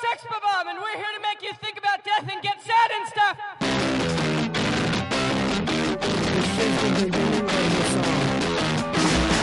Sex 0.00 0.22
Bomb, 0.30 0.68
and 0.68 0.78
we're 0.78 0.96
here 0.96 1.12
to 1.16 1.20
make 1.20 1.42
you 1.42 1.52
think 1.54 1.76
about 1.76 2.04
death 2.04 2.22
and 2.30 2.40
get 2.40 2.62
sad 2.62 2.90
and 2.94 3.08
stuff. 3.08 3.36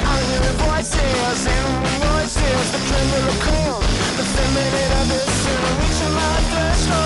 I'm 0.08 0.24
hearing 0.32 0.58
voices 0.64 1.48
and 1.48 1.68
voices, 2.08 2.72
the 2.72 2.80
tremble 2.88 3.28
of 3.28 3.40
cold, 3.44 3.84
the 4.16 4.24
feminine 4.32 4.92
ambition, 5.04 5.60
reaching 5.76 6.14
my 6.16 6.40
threshold, 6.52 7.05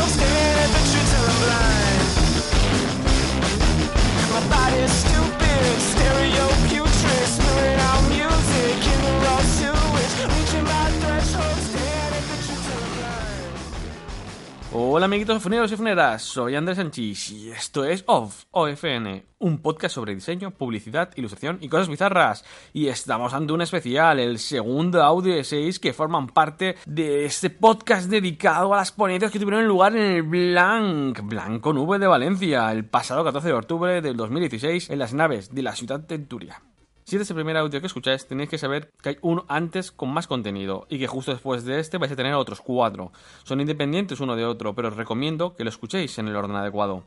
Hola 14.82 15.07
amiguitos 15.07 15.43
funeros 15.43 15.69
y 15.74 15.75
funeras, 15.75 16.21
soy 16.21 16.56
Andrés 16.56 16.78
Sanchis 16.78 17.32
y 17.32 17.51
esto 17.51 17.83
es 17.83 18.06
OFF, 18.07 18.46
OFN, 18.51 19.25
un 19.39 19.57
podcast 19.57 19.96
sobre 19.96 20.15
diseño, 20.15 20.51
publicidad, 20.51 21.10
ilustración 21.18 21.57
y 21.60 21.68
cosas 21.68 21.89
bizarras. 21.89 22.46
Y 22.71 22.87
estamos 22.87 23.34
ante 23.34 23.51
un 23.51 23.61
especial, 23.61 24.20
el 24.20 24.39
segundo 24.39 25.04
audio 25.04 25.36
de 25.36 25.43
seis 25.43 25.79
que 25.79 25.92
forman 25.92 26.28
parte 26.28 26.78
de 26.86 27.25
este 27.25 27.50
podcast 27.50 28.10
dedicado 28.10 28.73
a 28.73 28.78
las 28.78 28.93
ponencias 28.93 29.34
que 29.34 29.39
tuvieron 29.39 29.68
lugar 29.68 29.97
en 29.97 30.14
el 30.14 30.23
Blanc, 30.23 31.20
Blanc 31.23 31.59
con 31.59 31.78
V 31.78 32.00
de 32.00 32.08
Valencia, 32.08 32.72
el 32.72 32.86
pasado 32.86 33.25
14 33.25 33.50
de 33.50 33.53
octubre 33.56 34.02
del 34.02 34.16
2016 34.16 34.92
en 34.92 35.00
las 35.00 35.14
naves 35.14 35.53
de 35.53 35.61
la 35.61 35.75
ciudad 35.75 36.00
de 36.00 36.20
Turia. 36.20 36.61
Si 37.09 37.16
este 37.16 37.23
es 37.23 37.31
el 37.31 37.38
primer 37.38 37.58
audio 37.58 37.81
que 37.81 37.88
escucháis, 37.88 38.28
tenéis 38.28 38.52
que 38.52 38.59
saber 38.59 38.92
que 39.02 39.09
hay 39.09 39.18
uno 39.22 39.44
antes 39.48 39.92
con 39.92 40.09
más 40.14 40.28
contenido 40.28 40.86
y 40.92 41.00
que 41.00 41.08
justo 41.08 41.32
después 41.32 41.66
de 41.66 41.80
este 41.80 41.98
vais 41.98 42.12
a 42.12 42.16
tener 42.16 42.36
otros 42.36 42.62
cuatro. 42.62 43.12
Son 43.45 43.59
independientes 43.59 44.20
uno 44.20 44.36
de 44.36 44.45
otro, 44.45 44.76
pero 44.76 44.90
os 44.90 44.95
recomiendo 44.95 45.56
que 45.56 45.64
lo 45.64 45.72
escuchéis 45.72 46.20
en 46.20 46.28
el 46.28 46.36
orden 46.36 46.56
adecuado. 46.56 47.02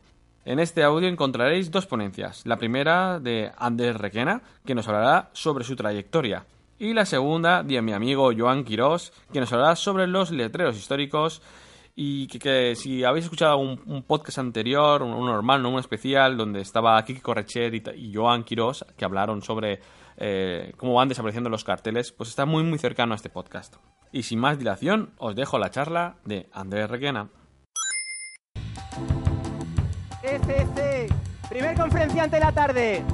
En 0.44 0.58
este 0.58 0.82
audio 0.82 1.06
encontraréis 1.06 1.70
dos 1.70 1.86
ponencias. 1.86 2.44
La 2.46 2.56
primera 2.56 3.20
de 3.20 3.52
Andrés 3.56 3.94
Requena, 3.94 4.42
que 4.66 4.74
nos 4.74 4.88
hablará 4.88 5.30
sobre 5.34 5.62
su 5.62 5.76
trayectoria. 5.76 6.46
Y 6.80 6.94
la 6.94 7.06
segunda 7.06 7.62
de 7.62 7.80
mi 7.80 7.92
amigo 7.92 8.32
Joan 8.36 8.64
Quirós, 8.64 9.12
que 9.32 9.38
nos 9.38 9.52
hablará 9.52 9.76
sobre 9.76 10.08
los 10.08 10.32
letreros 10.32 10.76
históricos 10.76 11.42
y 11.94 12.26
que, 12.26 12.38
que 12.38 12.74
si 12.74 13.04
habéis 13.04 13.26
escuchado 13.26 13.58
un, 13.58 14.02
podcast 14.02 14.38
anterior, 14.38 15.02
un, 15.02 15.26
normal, 15.26 15.62
no 15.62 15.70
un 15.70 15.78
especial, 15.78 16.36
donde 16.36 16.60
estaba 16.60 17.02
Kiki 17.04 17.20
Correchet 17.20 17.74
y, 17.96 18.14
Joan 18.14 18.44
Quirós, 18.44 18.84
que 18.96 19.04
hablaron 19.04 19.42
sobre 19.42 19.80
eh, 20.16 20.72
cómo 20.76 20.94
van 20.94 21.08
desapareciendo 21.08 21.50
los 21.50 21.64
carteles, 21.64 22.12
pues 22.12 22.30
está 22.30 22.46
muy 22.46 22.62
muy 22.62 22.78
cercano 22.78 23.12
a 23.12 23.16
este 23.16 23.28
podcast. 23.28 23.76
Y 24.10 24.22
sin 24.22 24.38
más 24.38 24.58
dilación, 24.58 25.12
os 25.18 25.34
dejo 25.34 25.58
la 25.58 25.70
charla 25.70 26.16
de 26.24 26.48
Andrés 26.52 26.88
Requena. 26.88 27.28
Este, 30.22 31.08
primer 31.48 31.76
conferenciante 31.76 32.36
de 32.36 32.40
la 32.40 32.52
tarde, 32.52 33.04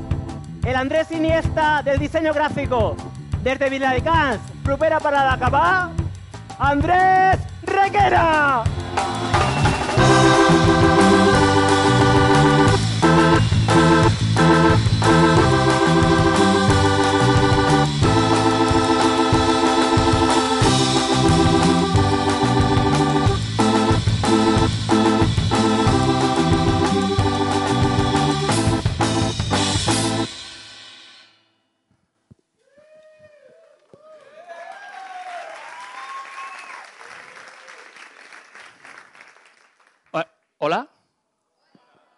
el 0.65 0.77
Andrés 0.77 1.11
Iniesta 1.11 1.83
del 1.83 1.99
diseño 1.99 2.33
gráfico. 2.33 2.97
Desde 3.43 3.71
Viladecans, 3.71 4.41
Propera 4.63 5.01
para 5.01 5.25
la 5.25 5.39
Cabá, 5.39 5.93
Andrés 6.59 7.48
Requena. 7.69 8.65
¿Hola? 40.61 40.89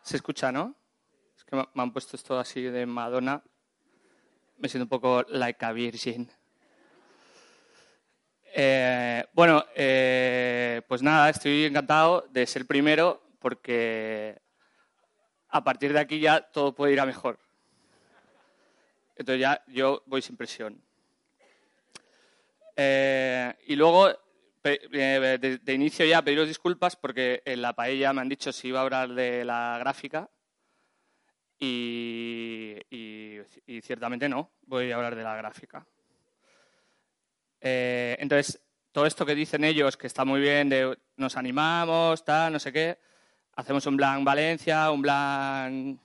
¿Se 0.01 0.17
escucha, 0.17 0.51
no? 0.51 0.75
Es 1.37 1.45
que 1.45 1.57
me 1.57 1.83
han 1.83 1.93
puesto 1.93 2.17
esto 2.17 2.39
así 2.39 2.63
de 2.63 2.87
Madonna. 2.87 3.43
Me 4.57 4.67
siento 4.67 4.85
un 4.85 4.89
poco 4.89 5.27
like 5.29 5.63
a 5.63 5.73
virgin. 5.73 6.27
Eh, 8.55 9.27
bueno, 9.35 9.63
eh, 9.75 10.81
pues 10.89 11.03
nada, 11.03 11.29
estoy 11.29 11.67
encantado 11.67 12.27
de 12.31 12.47
ser 12.47 12.67
primero 12.67 13.23
porque 13.41 14.41
a 15.51 15.63
partir 15.63 15.93
de 15.93 16.01
aquí 16.01 16.19
ya 16.19 16.41
todo 16.41 16.75
puede 16.75 16.95
ir 16.95 17.01
a 17.01 17.05
mejor. 17.05 17.39
Entonces 19.17 19.43
ya 19.43 19.63
yo 19.67 20.03
voy 20.07 20.23
sin 20.23 20.39
presión. 20.39 20.83
Eh, 22.75 23.55
y 23.67 23.77
luego, 23.77 24.09
de, 24.63 25.61
de 25.63 25.73
inicio 25.73 26.05
ya, 26.05 26.23
pediros 26.23 26.49
disculpas 26.49 26.97
porque 26.97 27.43
en 27.45 27.63
la 27.63 27.75
paella 27.75 28.13
me 28.13 28.21
han 28.21 28.29
dicho 28.29 28.53
si 28.53 28.69
iba 28.69 28.81
a 28.81 28.83
hablar 28.83 29.15
de 29.15 29.45
la 29.45 29.77
gráfica 29.79 30.31
y, 31.61 33.41
ciertamente 33.83 34.29
no, 34.29 34.51
voy 34.63 34.91
a 34.91 34.97
hablar 34.97 35.15
de 35.15 35.23
la 35.23 35.37
gráfica. 35.37 35.87
Eh, 37.61 38.17
entonces, 38.19 38.63
todo 38.93 39.07
esto 39.07 39.27
que 39.27 39.35
dicen 39.35 39.65
ellos, 39.65 39.97
que 39.97 40.07
está 40.07 40.25
muy 40.25 40.41
bien, 40.41 40.69
de 40.71 40.99
nos 41.17 41.37
animamos, 41.37 42.25
tal, 42.25 42.53
no 42.55 42.59
sé 42.59 42.73
qué, 42.73 42.99
hacemos 43.57 43.85
un 43.87 43.97
plan 43.97 44.25
Valencia, 44.25 44.91
un 44.91 45.03
plan 45.03 46.01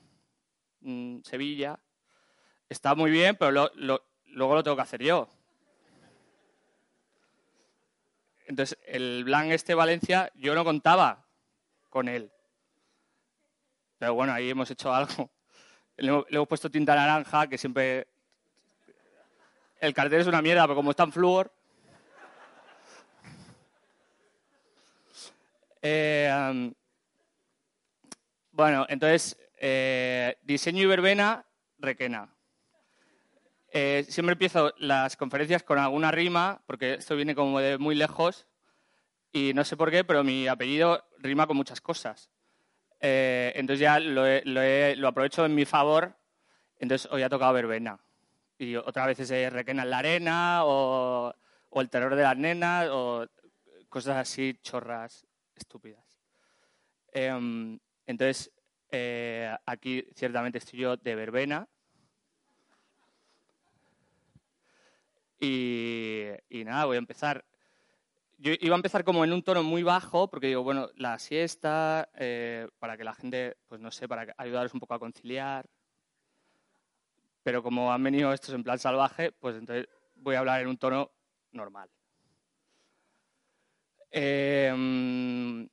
mm, 0.81 1.21
Sevilla, 1.23 1.79
está 2.67 2.93
muy 2.95 3.11
bien, 3.11 3.37
pero 3.37 3.71
luego 3.75 4.55
lo 4.55 4.63
tengo 4.63 4.75
que 4.75 4.83
hacer 4.83 5.01
yo. 5.01 5.29
Entonces, 8.45 8.77
el 8.85 9.23
Blanc 9.23 9.51
este 9.51 9.73
Valencia, 9.73 10.31
yo 10.35 10.53
no 10.53 10.63
contaba 10.63 11.25
con 11.89 12.07
él. 12.07 12.31
Pero 13.97 14.13
bueno, 14.13 14.33
ahí 14.33 14.49
hemos 14.49 14.69
hecho 14.69 14.93
algo. 14.93 15.31
Le 15.97 16.09
hemos, 16.09 16.47
puesto 16.47 16.69
tinta 16.69 16.95
naranja, 16.95 17.47
que 17.47 17.57
siempre... 17.57 18.07
El 19.79 19.93
cartel 19.93 20.21
es 20.21 20.27
una 20.27 20.41
mierda, 20.41 20.63
pero 20.63 20.75
como 20.75 20.91
está 20.91 21.03
en 21.03 21.11
flúor... 21.11 21.51
Eh, 25.87 26.73
bueno, 28.51 28.87
entonces, 28.89 29.37
eh, 29.59 30.37
diseño 30.41 30.81
y 30.81 30.85
verbena, 30.87 31.45
requena. 31.77 32.34
Eh, 33.77 34.05
siempre 34.07 34.31
empiezo 34.31 34.73
las 34.77 35.17
conferencias 35.17 35.61
con 35.63 35.77
alguna 35.77 36.09
rima, 36.09 36.61
porque 36.65 36.93
esto 36.93 37.13
viene 37.17 37.35
como 37.35 37.59
de 37.59 37.77
muy 37.77 37.93
lejos, 37.93 38.47
y 39.33 39.51
no 39.53 39.65
sé 39.65 39.75
por 39.75 39.91
qué, 39.91 40.05
pero 40.05 40.23
mi 40.23 40.47
apellido 40.47 41.03
rima 41.19 41.45
con 41.45 41.57
muchas 41.57 41.81
cosas. 41.81 42.31
Eh, 43.01 43.51
entonces 43.55 43.81
ya 43.81 43.99
lo, 43.99 44.25
he- 44.25 44.43
lo 44.45 44.61
he- 44.61 44.95
lo 44.95 45.09
aprovecho 45.09 45.45
en 45.45 45.53
mi 45.55 45.65
favor, 45.65 46.15
entonces 46.79 47.11
hoy 47.11 47.23
ha 47.23 47.27
tocado 47.27 47.51
verbena. 47.51 47.99
Y 48.57 48.77
otras 48.77 49.07
veces 49.07 49.29
es 49.29 49.51
requena 49.51 49.83
en 49.83 49.89
la 49.89 49.97
arena, 49.97 50.61
o, 50.63 51.33
o 51.69 51.81
el 51.81 51.89
terror 51.89 52.15
de 52.15 52.23
las 52.23 52.37
nenas, 52.37 52.87
o 52.91 53.27
cosas 53.89 54.15
así 54.15 54.57
chorras, 54.63 55.27
estúpidas. 55.53 56.17
Em, 57.11 57.77
entonces, 58.07 58.53
eh, 58.89 59.53
aquí 59.65 60.07
ciertamente 60.15 60.59
estoy 60.59 60.79
yo 60.79 60.95
de 60.95 61.15
verbena. 61.15 61.67
Y, 65.39 66.31
nada, 66.65 66.85
voy 66.85 66.95
a 66.95 66.99
empezar. 66.99 67.45
Yo 68.37 68.53
iba 68.59 68.75
a 68.75 68.77
empezar 68.77 69.03
como 69.03 69.23
en 69.23 69.33
un 69.33 69.43
tono 69.43 69.63
muy 69.63 69.83
bajo, 69.83 70.29
porque 70.29 70.47
digo, 70.47 70.63
bueno, 70.63 70.89
la 70.95 71.19
siesta, 71.19 72.09
eh, 72.15 72.67
para 72.79 72.97
que 72.97 73.03
la 73.03 73.13
gente, 73.13 73.57
pues 73.67 73.79
no 73.81 73.91
sé, 73.91 74.07
para 74.07 74.33
ayudaros 74.37 74.73
un 74.73 74.79
poco 74.79 74.93
a 74.93 74.99
conciliar. 74.99 75.65
Pero 77.43 77.61
como 77.63 77.91
han 77.93 78.03
venido 78.03 78.33
estos 78.33 78.53
en 78.55 78.63
plan 78.63 78.79
salvaje, 78.79 79.31
pues 79.31 79.55
entonces 79.55 79.87
voy 80.15 80.35
a 80.35 80.39
hablar 80.39 80.61
en 80.61 80.67
un 80.67 80.77
tono 80.77 81.11
normal. 81.51 81.89
Mm, 84.75 85.65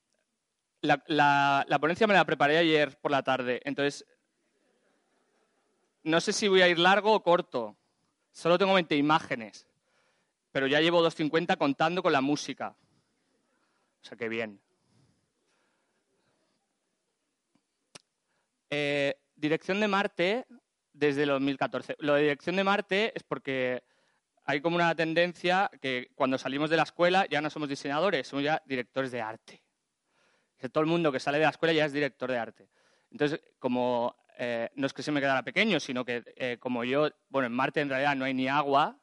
la, 0.82 1.02
la- 1.06 1.64
la 1.68 1.78
ponencia 1.78 2.06
me 2.06 2.14
la 2.14 2.24
preparé 2.24 2.58
ayer 2.58 2.98
por 3.00 3.10
la 3.10 3.22
tarde, 3.22 3.60
entonces 3.64 4.04
no 6.04 6.20
sé 6.20 6.32
si 6.32 6.48
voy 6.48 6.62
a 6.62 6.68
ir 6.68 6.78
largo 6.78 7.12
o 7.12 7.22
corto. 7.22 7.76
Solo 8.32 8.58
tengo 8.58 8.74
20 8.74 8.96
imágenes, 8.96 9.66
pero 10.50 10.66
ya 10.66 10.80
llevo 10.80 11.02
250 11.02 11.56
contando 11.56 12.02
con 12.02 12.12
la 12.12 12.20
música. 12.20 12.74
O 14.02 14.04
sea 14.04 14.16
que 14.16 14.28
bien. 14.28 14.60
Eh, 18.70 19.14
dirección 19.36 19.80
de 19.80 19.88
Marte 19.88 20.46
desde 20.92 21.24
el 21.24 21.28
2014. 21.28 21.96
Lo 21.98 22.14
de 22.14 22.22
dirección 22.22 22.56
de 22.56 22.64
Marte 22.64 23.12
es 23.14 23.22
porque 23.22 23.82
hay 24.44 24.60
como 24.60 24.76
una 24.76 24.94
tendencia 24.94 25.70
que 25.80 26.10
cuando 26.14 26.38
salimos 26.38 26.70
de 26.70 26.76
la 26.76 26.82
escuela 26.84 27.26
ya 27.26 27.40
no 27.40 27.50
somos 27.50 27.68
diseñadores, 27.68 28.26
somos 28.26 28.44
ya 28.44 28.62
directores 28.66 29.12
de 29.12 29.20
arte. 29.20 29.62
Todo 30.70 30.84
el 30.84 30.90
mundo 30.90 31.10
que 31.12 31.20
sale 31.20 31.38
de 31.38 31.44
la 31.44 31.50
escuela 31.50 31.72
ya 31.72 31.84
es 31.84 31.92
director 31.92 32.30
de 32.30 32.38
arte. 32.38 32.68
Entonces, 33.10 33.40
como 33.58 34.16
eh, 34.38 34.70
no 34.74 34.86
es 34.86 34.92
que 34.92 35.02
se 35.02 35.12
me 35.12 35.20
quedara 35.20 35.42
pequeño, 35.42 35.80
sino 35.80 36.04
que 36.04 36.22
eh, 36.36 36.58
como 36.58 36.84
yo, 36.84 37.10
bueno, 37.28 37.46
en 37.46 37.52
Marte 37.52 37.80
en 37.80 37.88
realidad 37.88 38.16
no 38.16 38.24
hay 38.24 38.34
ni 38.34 38.48
agua, 38.48 38.98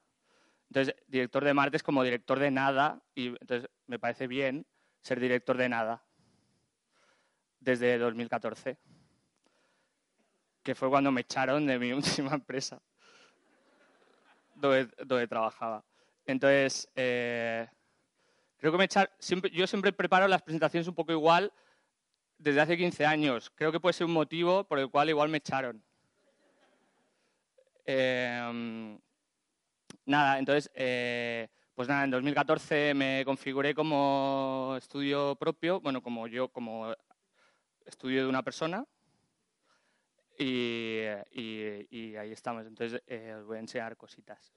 entonces 0.70 0.96
director 1.08 1.44
de 1.44 1.54
Marte 1.54 1.78
es 1.78 1.84
como 1.84 2.04
director 2.04 2.40
de 2.40 2.52
nada, 2.52 3.02
y 3.16 3.28
entonces 3.28 3.70
me 3.88 4.00
parece 4.00 4.28
bien 4.28 4.66
ser 5.02 5.20
director 5.20 5.58
de 5.58 5.70
nada 5.70 6.04
desde 7.60 7.98
2014, 7.98 8.78
que 10.64 10.76
fue 10.76 10.90
cuando 10.90 11.12
me 11.12 11.22
echaron 11.22 11.66
de 11.66 11.80
mi 11.80 11.92
última 11.94 12.34
empresa 12.34 12.81
donde, 14.56 14.90
donde 15.06 15.28
trabajaba. 15.28 15.84
Entonces, 16.26 16.90
eh, 16.96 17.68
creo 18.58 18.72
que 18.72 18.78
me 18.78 18.86
echaron, 18.86 19.12
siempre, 19.20 19.52
yo 19.52 19.66
siempre 19.68 19.92
preparo 19.94 20.28
las 20.28 20.42
presentaciones 20.42 20.88
un 20.88 20.96
poco 20.96 21.12
igual 21.12 21.52
desde 22.39 22.62
hace 22.62 22.77
15 22.77 23.06
años. 23.06 23.51
Creo 23.53 23.71
que 23.71 23.80
puede 23.80 23.94
ser 23.94 24.07
un 24.07 24.13
motivo 24.13 24.63
por 24.63 24.80
el 24.80 24.89
cual 24.89 25.09
igual 25.09 25.30
me 25.30 25.38
echaron. 25.38 25.83
Eh, 27.86 28.97
nada, 30.06 30.39
entonces, 30.39 30.71
eh, 30.74 31.50
pues 31.75 31.88
nada, 31.88 32.03
en 32.03 32.12
2014 32.12 32.94
me 32.94 33.24
configuré 33.25 33.75
como 33.75 34.75
estudio 34.77 35.36
propio, 35.36 35.81
bueno, 35.81 36.01
como 36.01 36.27
yo, 36.27 36.50
como 36.50 36.94
estudio 37.86 38.24
de 38.24 38.30
una 38.30 38.44
persona. 38.44 38.85
Y, 40.38 41.06
ahí 41.06 42.31
estamos. 42.31 42.65
Entonces, 42.65 43.01
eh, 43.07 43.33
os 43.38 43.45
voy 43.45 43.57
a 43.57 43.59
enseñar 43.59 43.97
cositas. 43.97 44.53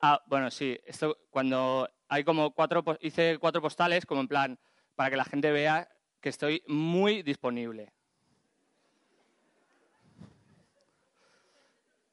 Ah, 0.00 0.20
bueno, 0.26 0.50
sí. 0.50 0.78
Esto 0.84 1.16
cuando 1.30 1.88
hay 2.08 2.24
como 2.24 2.52
cuatro, 2.52 2.84
hice 3.00 3.38
cuatro 3.38 3.62
postales, 3.62 4.04
como 4.04 4.22
en 4.22 4.28
plan, 4.28 4.58
para 4.96 5.10
que 5.10 5.16
la 5.16 5.24
gente 5.24 5.52
vea 5.52 5.88
que 6.24 6.30
estoy 6.30 6.62
muy 6.66 7.22
disponible. 7.22 7.92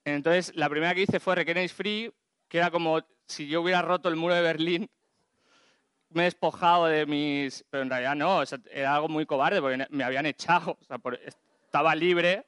Entonces, 0.04 0.54
la 0.54 0.68
primera 0.68 0.94
que 0.94 1.04
hice 1.04 1.22
fue 1.22 1.34
Requeréis 1.34 1.72
Free, 1.72 2.13
que 2.50 2.58
era 2.58 2.72
como 2.72 3.00
si 3.25 3.48
yo 3.48 3.62
hubiera 3.62 3.81
roto 3.81 4.10
el 4.10 4.18
muro 4.18 4.36
de 4.36 4.42
Berlín, 4.42 4.92
me 6.10 6.24
he 6.24 6.25
despojado 6.25 6.88
de 6.88 7.06
mis... 7.06 7.63
Pero 7.69 7.84
en 7.84 7.90
realidad 7.90 8.18
no, 8.18 8.40
o 8.40 8.46
sea, 8.46 8.60
era 8.69 8.96
algo 8.96 9.08
muy 9.08 9.25
cobarde, 9.25 9.62
porque 9.62 9.88
me 9.92 10.04
habían 10.04 10.25
echado, 10.25 10.78
estaba 11.66 11.96
libre, 11.96 12.46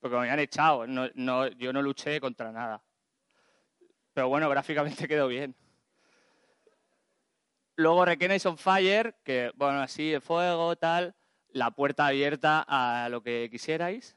porque 0.00 0.16
me 0.16 0.22
habían 0.22 0.40
echado, 0.40 0.84
no, 0.88 1.08
no- 1.14 1.46
yo 1.46 1.72
no 1.72 1.80
luché 1.80 2.20
contra 2.20 2.50
nada. 2.50 2.82
Pero 4.14 4.28
bueno, 4.28 4.48
gráficamente 4.50 5.06
quedó 5.06 5.28
bien. 5.28 5.54
Luego 7.76 8.04
Requenéis 8.04 8.46
on 8.46 8.56
Fire, 8.56 9.16
que 9.24 9.50
bueno, 9.56 9.80
así 9.80 10.10
de 10.10 10.20
fuego, 10.20 10.76
tal, 10.76 11.14
la 11.50 11.70
puerta 11.72 12.06
abierta 12.06 12.64
a 12.66 13.08
lo 13.08 13.22
que 13.22 13.48
quisierais. 13.50 14.16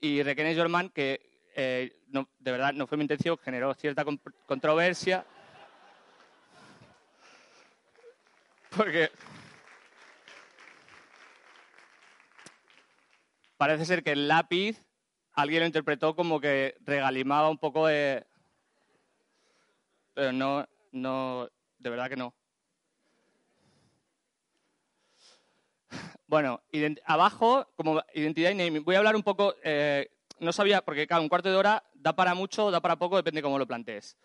Y 0.00 0.22
Requenéis 0.22 0.56
German, 0.56 0.90
que 0.90 1.20
eh, 1.56 1.92
de 2.06 2.52
verdad 2.52 2.72
no 2.74 2.86
fue 2.86 2.98
mi 2.98 3.04
intención, 3.04 3.38
generó 3.38 3.72
cierta 3.74 4.04
con- 4.04 4.20
controversia. 4.46 5.24
Porque 8.76 9.10
parece 13.56 13.86
ser 13.86 14.02
que 14.02 14.12
el 14.12 14.28
lápiz 14.28 14.84
alguien 15.32 15.60
lo 15.60 15.66
interpretó 15.66 16.14
como 16.14 16.40
que 16.40 16.76
regalimaba 16.80 17.48
un 17.48 17.58
poco 17.58 17.86
de... 17.86 18.26
Pero 20.14 20.32
no, 20.32 20.66
no, 20.92 21.48
de 21.78 21.90
verdad 21.90 22.08
que 22.08 22.16
no. 22.16 22.34
Bueno, 26.26 26.62
abajo, 27.06 27.66
como 27.74 28.02
identidad 28.12 28.50
y 28.50 28.54
naming. 28.54 28.84
Voy 28.84 28.96
a 28.96 28.98
hablar 28.98 29.16
un 29.16 29.22
poco, 29.22 29.54
eh, 29.64 30.10
no 30.40 30.52
sabía, 30.52 30.82
porque 30.84 31.06
claro, 31.06 31.22
un 31.22 31.28
cuarto 31.28 31.48
de 31.48 31.56
hora 31.56 31.82
da 31.94 32.14
para 32.14 32.34
mucho 32.34 32.70
da 32.70 32.80
para 32.80 32.96
poco, 32.96 33.16
depende 33.16 33.40
cómo 33.40 33.58
lo 33.58 33.66
plantees. 33.66 34.18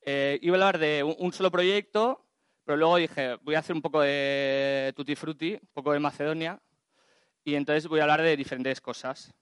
Eh, 0.00 0.38
iba 0.40 0.54
a 0.54 0.56
hablar 0.56 0.78
de 0.78 1.02
un, 1.02 1.14
un 1.18 1.32
solo 1.32 1.50
proyecto, 1.50 2.26
pero 2.64 2.78
luego 2.78 2.96
dije, 2.96 3.36
voy 3.42 3.56
a 3.56 3.58
hacer 3.58 3.76
un 3.76 3.82
poco 3.82 4.00
de 4.00 4.92
Tutti 4.96 5.14
Frutti, 5.16 5.52
un 5.52 5.68
poco 5.74 5.92
de 5.92 5.98
Macedonia, 5.98 6.62
y 7.44 7.54
entonces 7.54 7.86
voy 7.88 8.00
a 8.00 8.04
hablar 8.04 8.22
de 8.22 8.36
diferentes 8.36 8.80
cosas. 8.80 9.34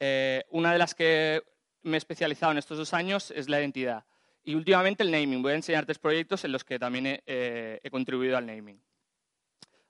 Eh, 0.00 0.44
una 0.50 0.72
de 0.72 0.78
las 0.78 0.94
que 0.94 1.42
me 1.82 1.96
he 1.96 1.98
especializado 1.98 2.52
en 2.52 2.58
estos 2.58 2.78
dos 2.78 2.94
años 2.94 3.30
es 3.30 3.48
la 3.48 3.58
identidad. 3.58 4.04
Y 4.44 4.54
últimamente 4.54 5.02
el 5.02 5.10
naming. 5.10 5.42
Voy 5.42 5.52
a 5.52 5.56
enseñar 5.56 5.84
tres 5.84 5.98
proyectos 5.98 6.44
en 6.44 6.52
los 6.52 6.64
que 6.64 6.78
también 6.78 7.06
he, 7.06 7.22
eh, 7.26 7.90
contribuido 7.90 8.36
al 8.36 8.46
naming. 8.46 8.82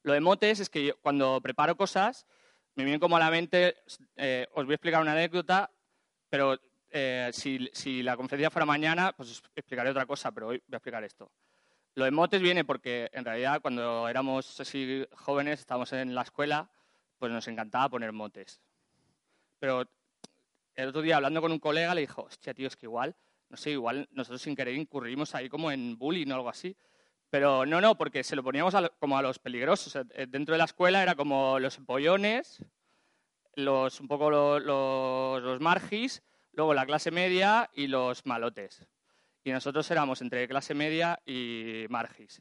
Lo 0.03 0.13
de 0.13 0.21
motes 0.21 0.61
es 0.61 0.71
que 0.71 0.95
cuando 1.01 1.41
preparo 1.41 1.77
cosas, 1.77 2.27
me 2.75 2.85
vienen 2.85 3.01
como 3.01 3.17
a 3.17 3.21
la 3.21 3.31
mente, 3.31 3.77
eh, 4.17 4.47
os 4.55 4.65
voy 4.65 4.73
a 4.73 4.77
explicar 4.77 5.03
una 5.03 5.13
anécdota, 5.13 5.71
pero 6.31 6.59
eh, 6.91 7.31
si, 7.33 8.03
la 8.03 8.17
conferencia 8.17 8.51
fuera 8.51 8.65
mañana, 8.65 9.13
pues 9.17 9.43
explicaré 9.55 9.91
otra 9.91 10.07
cosa, 10.07 10.33
pero 10.33 10.49
hoy 10.49 10.63
voy 10.67 10.75
a 10.75 10.79
explicar 10.79 11.05
esto. 11.05 11.31
Lo 11.95 12.05
de 12.05 12.11
motes 12.11 12.41
viene 12.41 12.65
porque 12.65 13.11
en 13.13 13.25
realidad 13.25 13.61
cuando 13.61 14.09
éramos 14.09 14.63
jóvenes, 15.13 15.61
estábamos 15.61 15.93
en 15.93 16.15
la 16.15 16.23
escuela, 16.23 16.71
pues 17.19 17.33
nos 17.33 17.49
encantaba 17.49 17.89
poner 17.89 18.13
motes. 18.13 18.61
Pero 19.59 19.89
el 20.75 20.89
otro 20.89 21.03
día 21.03 21.17
hablando 21.17 21.41
con 21.41 21.51
un 21.51 21.59
colega 21.59 21.95
le 21.95 22.03
dijo, 22.03 22.23
hostia, 22.23 22.55
tío, 22.55 22.69
es 22.69 22.77
que 22.77 22.87
igual, 22.87 23.17
no 23.51 23.57
sé, 23.57 23.71
igual 23.73 24.09
nosotros 24.13 24.43
sin 24.43 24.55
querer 24.57 24.75
incurrimos 24.75 25.35
ahí 25.35 25.49
como 25.49 25.71
en 25.71 25.97
bullying 25.99 26.31
o 26.31 26.35
algo 26.35 26.49
así. 26.49 26.77
Pero 27.31 27.67
no, 27.67 27.81
no, 27.81 27.97
porque 27.99 28.25
se 28.25 28.37
lo 28.37 28.43
poníamos 28.43 28.75
a 28.75 28.89
como 28.89 29.19
a 29.19 29.23
los 29.23 29.39
peligrosos. 29.39 29.95
Eh, 29.97 30.05
eh, 30.15 30.27
Dentro 30.29 30.55
de 30.55 30.59
la 30.59 30.65
escuela 30.65 31.03
era 31.03 31.15
como 31.15 31.59
los 31.59 31.77
empollones, 31.79 32.65
los, 33.55 34.01
un 34.01 34.09
poco 34.09 34.31
lo- 34.31 34.59
los, 34.61 35.43
los 35.43 35.61
margis, 35.61 36.23
luego 36.53 36.73
la 36.75 36.87
clase 36.87 37.11
media 37.11 37.69
y 37.75 37.87
los 37.87 38.25
malotes. 38.25 38.87
Y 39.45 39.53
nosotros 39.53 39.91
éramos 39.91 40.21
entre 40.23 40.49
clase 40.49 40.75
media 40.75 41.21
y 41.27 41.87
margis. 41.91 42.41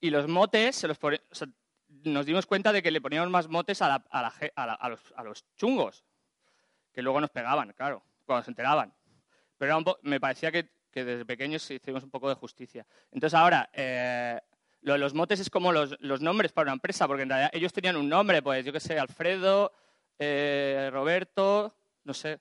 Y 0.00 0.10
los 0.10 0.26
motes, 0.28 0.76
se 0.76 0.88
los 0.88 0.98
nos 2.04 2.24
dimos 2.24 2.46
cuenta 2.46 2.72
de 2.72 2.82
que 2.82 2.90
le 2.90 3.00
poníamos 3.00 3.30
más 3.30 3.48
motes 3.48 3.82
a, 3.82 3.88
la- 3.88 4.04
a 4.10 4.22
la 4.22 4.74
a 4.74 4.88
los, 4.88 5.12
a 5.16 5.22
los 5.24 5.44
chungos, 5.56 6.04
que 6.92 7.02
luego 7.02 7.20
nos 7.20 7.30
pegaban, 7.30 7.72
claro, 7.72 8.02
cuando 8.24 8.44
se 8.44 8.50
enteraban. 8.50 8.92
Pero 9.60 9.84
me 10.04 10.18
parecía 10.18 10.50
que, 10.50 10.70
desde 10.90 11.26
pequeños 11.26 11.70
hicimos 11.70 12.02
un 12.02 12.10
poco 12.10 12.30
de 12.30 12.34
justicia. 12.34 12.86
Entonces 13.12 13.38
ahora, 13.38 13.68
eh, 13.74 14.40
lo 14.80 14.94
de 14.94 14.98
los 14.98 15.12
motes 15.12 15.38
es 15.38 15.50
como 15.50 15.70
los, 15.70 16.00
los 16.00 16.22
nombres 16.22 16.50
para 16.50 16.68
una 16.68 16.72
empresa, 16.72 17.06
porque 17.06 17.24
en 17.24 17.28
realidad 17.28 17.50
ellos 17.52 17.70
tenían 17.70 17.96
un 17.96 18.08
nombre, 18.08 18.40
pues 18.40 18.64
yo 18.64 18.72
qué 18.72 18.80
sé, 18.80 18.98
Alfredo, 18.98 19.70
eh, 20.18 20.88
Roberto, 20.90 21.76
no 22.04 22.14
sé. 22.14 22.40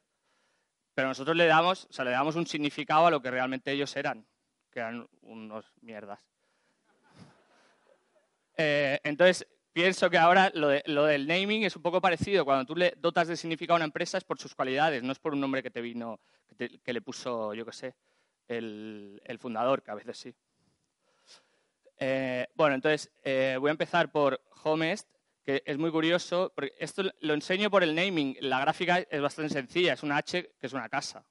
Pero 0.94 1.10
nosotros 1.10 1.36
le 1.36 1.46
damos, 1.48 1.88
o 1.90 1.92
sea, 1.92 2.06
le 2.06 2.12
damos 2.12 2.38
un 2.38 2.48
significado 2.48 3.08
a 3.08 3.12
lo 3.12 3.22
que 3.22 3.32
realmente 3.32 3.74
ellos 3.74 3.94
eran, 3.98 4.26
que 4.72 4.80
eran 4.80 5.06
unos 5.22 5.74
mierdas. 5.82 6.26
Eh, 8.62 9.00
entonces, 9.04 9.48
pienso 9.80 10.10
que 10.10 10.18
ahora 10.18 10.52
lo, 10.54 10.68
de- 10.68 10.84
lo 10.88 11.06
del 11.06 11.26
naming 11.26 11.64
es 11.64 11.76
un 11.76 11.82
poco 11.82 12.02
parecido. 12.02 12.44
Cuando 12.44 12.66
tú 12.66 12.76
le 12.76 12.94
dotas 12.98 13.30
de 13.30 13.38
significado 13.38 13.76
a 13.76 13.78
una 13.78 13.86
empresa 13.86 14.18
es 14.18 14.26
por 14.26 14.38
sus 14.38 14.54
cualidades, 14.54 15.04
no 15.04 15.14
es 15.14 15.20
por 15.20 15.34
un 15.34 15.40
nombre 15.40 15.64
que 15.64 15.72
te 15.72 15.80
vino, 15.82 16.20
que, 16.58 16.80
que 16.80 16.94
le 16.94 17.02
puso, 17.02 17.54
yo 17.54 17.66
qué 17.66 17.72
sé, 17.72 17.96
el, 18.48 19.22
el 19.24 19.40
fundador, 19.40 19.82
que 19.82 19.92
a 19.92 19.96
veces 19.96 20.18
sí. 20.18 20.36
Eh, 21.98 22.48
bueno, 22.56 22.76
entonces 22.76 23.10
eh, 23.24 23.56
voy 23.60 23.70
a 23.70 23.72
empezar 23.72 24.12
por 24.12 24.42
Homest, 24.64 25.08
que 25.46 25.64
es 25.66 25.78
muy 25.78 25.92
curioso, 25.92 26.52
porque 26.54 26.74
esto 26.78 27.04
lo 27.22 27.34
enseño 27.34 27.70
por 27.70 27.82
el 27.84 27.96
naming. 27.96 28.36
La 28.42 28.60
gráfica 28.60 29.00
es 29.00 29.22
bastante 29.22 29.54
sencilla, 29.54 29.94
es 29.94 30.04
una 30.04 30.18
H 30.18 30.56
que 30.60 30.68
es 30.68 30.74
una 30.74 30.90
casa. 30.90 31.26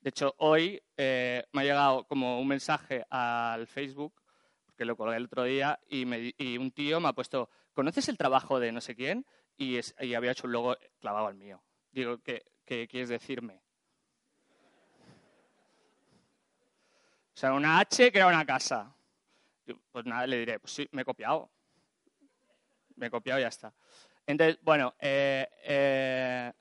De 0.00 0.10
hecho, 0.10 0.34
hoy 0.38 0.80
eh, 0.96 1.44
me 1.52 1.62
ha 1.62 1.64
llegado 1.64 2.04
como 2.04 2.40
un 2.40 2.46
mensaje 2.46 3.04
al 3.10 3.66
Facebook, 3.66 4.14
porque 4.66 4.84
lo 4.84 4.96
colgué 4.96 5.16
el 5.16 5.24
otro 5.26 5.42
día, 5.44 5.78
y, 5.88 6.04
me 6.06 6.32
y 6.38 6.58
un 6.58 6.70
tío 6.70 6.98
me 7.00 7.08
ha 7.08 7.12
puesto, 7.12 7.50
¿conoces 7.72 8.08
el 8.08 8.16
trabajo 8.16 8.60
de 8.60 8.72
no 8.72 8.80
sé 8.80 8.94
quién? 8.94 9.26
Y, 9.56 9.76
es- 9.76 9.94
y 10.00 10.14
había 10.14 10.32
hecho 10.32 10.46
un 10.46 10.52
logo 10.52 10.76
clavado 11.00 11.26
al 11.26 11.34
mío. 11.34 11.62
Digo, 11.90 12.18
¿qué, 12.22 12.42
quieres 12.64 13.08
decirme? 13.08 13.62
O 17.34 17.36
sea, 17.36 17.52
una 17.52 17.78
H 17.78 18.10
que 18.12 18.18
era 18.18 18.26
una 18.26 18.44
casa. 18.46 18.94
Pues 19.90 20.04
nada, 20.04 20.26
le 20.26 20.38
diré, 20.38 20.58
pues 20.58 20.72
sí, 20.72 20.88
me 20.92 21.02
he 21.02 21.04
copiado. 21.04 21.50
Me 22.96 23.06
he 23.06 23.10
copiado 23.10 23.40
y 23.40 23.42
ya 23.42 23.48
está. 23.48 23.72
Entonces, 24.26 24.58
bueno, 24.62 24.94
eh, 24.98 25.48
eh, 25.64 26.52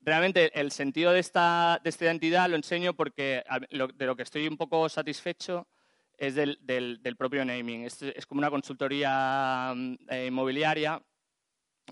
realmente 0.00 0.58
el 0.58 0.70
sentido 0.70 1.12
de 1.12 1.20
esta, 1.20 1.80
de 1.82 1.90
esta 1.90 2.04
identidad 2.04 2.48
lo 2.48 2.56
enseño 2.56 2.94
porque 2.94 3.44
de 3.70 4.06
lo 4.06 4.16
que 4.16 4.22
estoy 4.22 4.46
un 4.46 4.56
poco 4.56 4.88
satisfecho 4.88 5.66
es 6.16 6.34
del, 6.34 6.58
del- 6.62 7.16
propio 7.16 7.44
naming. 7.44 7.84
Es, 7.84 8.02
es 8.02 8.26
como 8.26 8.38
una 8.38 8.50
consultoría 8.50 9.72
mm, 9.74 9.94
eh, 10.08 10.26
inmobiliaria, 10.26 11.02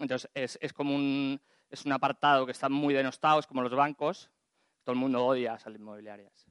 entonces 0.01 0.31
es, 0.35 0.59
es 0.61 0.73
como 0.73 0.95
un, 0.95 1.41
es 1.71 1.85
un 1.85 1.93
apartado 1.93 2.47
que 2.47 2.53
está 2.53 2.69
muy 2.69 2.95
denostado, 2.95 3.43
como 3.43 3.63
los 3.63 3.73
bancos, 3.75 4.31
todo 4.83 4.93
el 4.95 4.99
mundo 5.01 5.25
odia 5.25 5.53
las 5.53 5.67
inmobiliarias. 5.67 6.47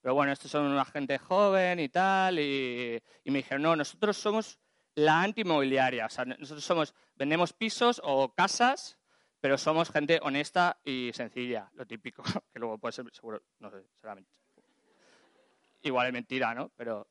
Pero 0.00 0.14
bueno, 0.14 0.32
estos 0.32 0.50
son 0.50 0.66
una 0.66 0.84
gente 0.84 1.18
joven 1.18 1.80
y 1.80 1.88
tal, 1.88 2.38
y, 2.38 3.02
y 3.24 3.30
me 3.30 3.38
dijeron, 3.38 3.62
no, 3.62 3.76
nosotros 3.76 4.16
somos 4.16 4.58
la 4.94 5.22
anti-inmobiliaria. 5.22 6.06
O 6.06 6.10
sea, 6.10 6.24
nosotros 6.24 6.64
somos, 6.64 6.94
vendemos 7.16 7.52
pisos 7.52 8.00
o 8.04 8.32
casas, 8.34 8.98
pero 9.40 9.58
somos 9.58 9.90
gente 9.90 10.18
honesta 10.22 10.80
y 10.84 11.10
sencilla, 11.14 11.70
lo 11.74 11.86
típico, 11.86 12.22
que 12.52 12.58
luego 12.58 12.78
puede 12.78 12.92
ser, 12.92 13.06
seguro, 13.12 13.42
no 13.60 13.70
sé, 13.70 13.84
será 13.94 14.14
mentira. 14.14 14.36
Igual 15.82 16.08
es 16.08 16.12
mentira, 16.12 16.54
¿no? 16.54 16.70
Pero 16.76 17.06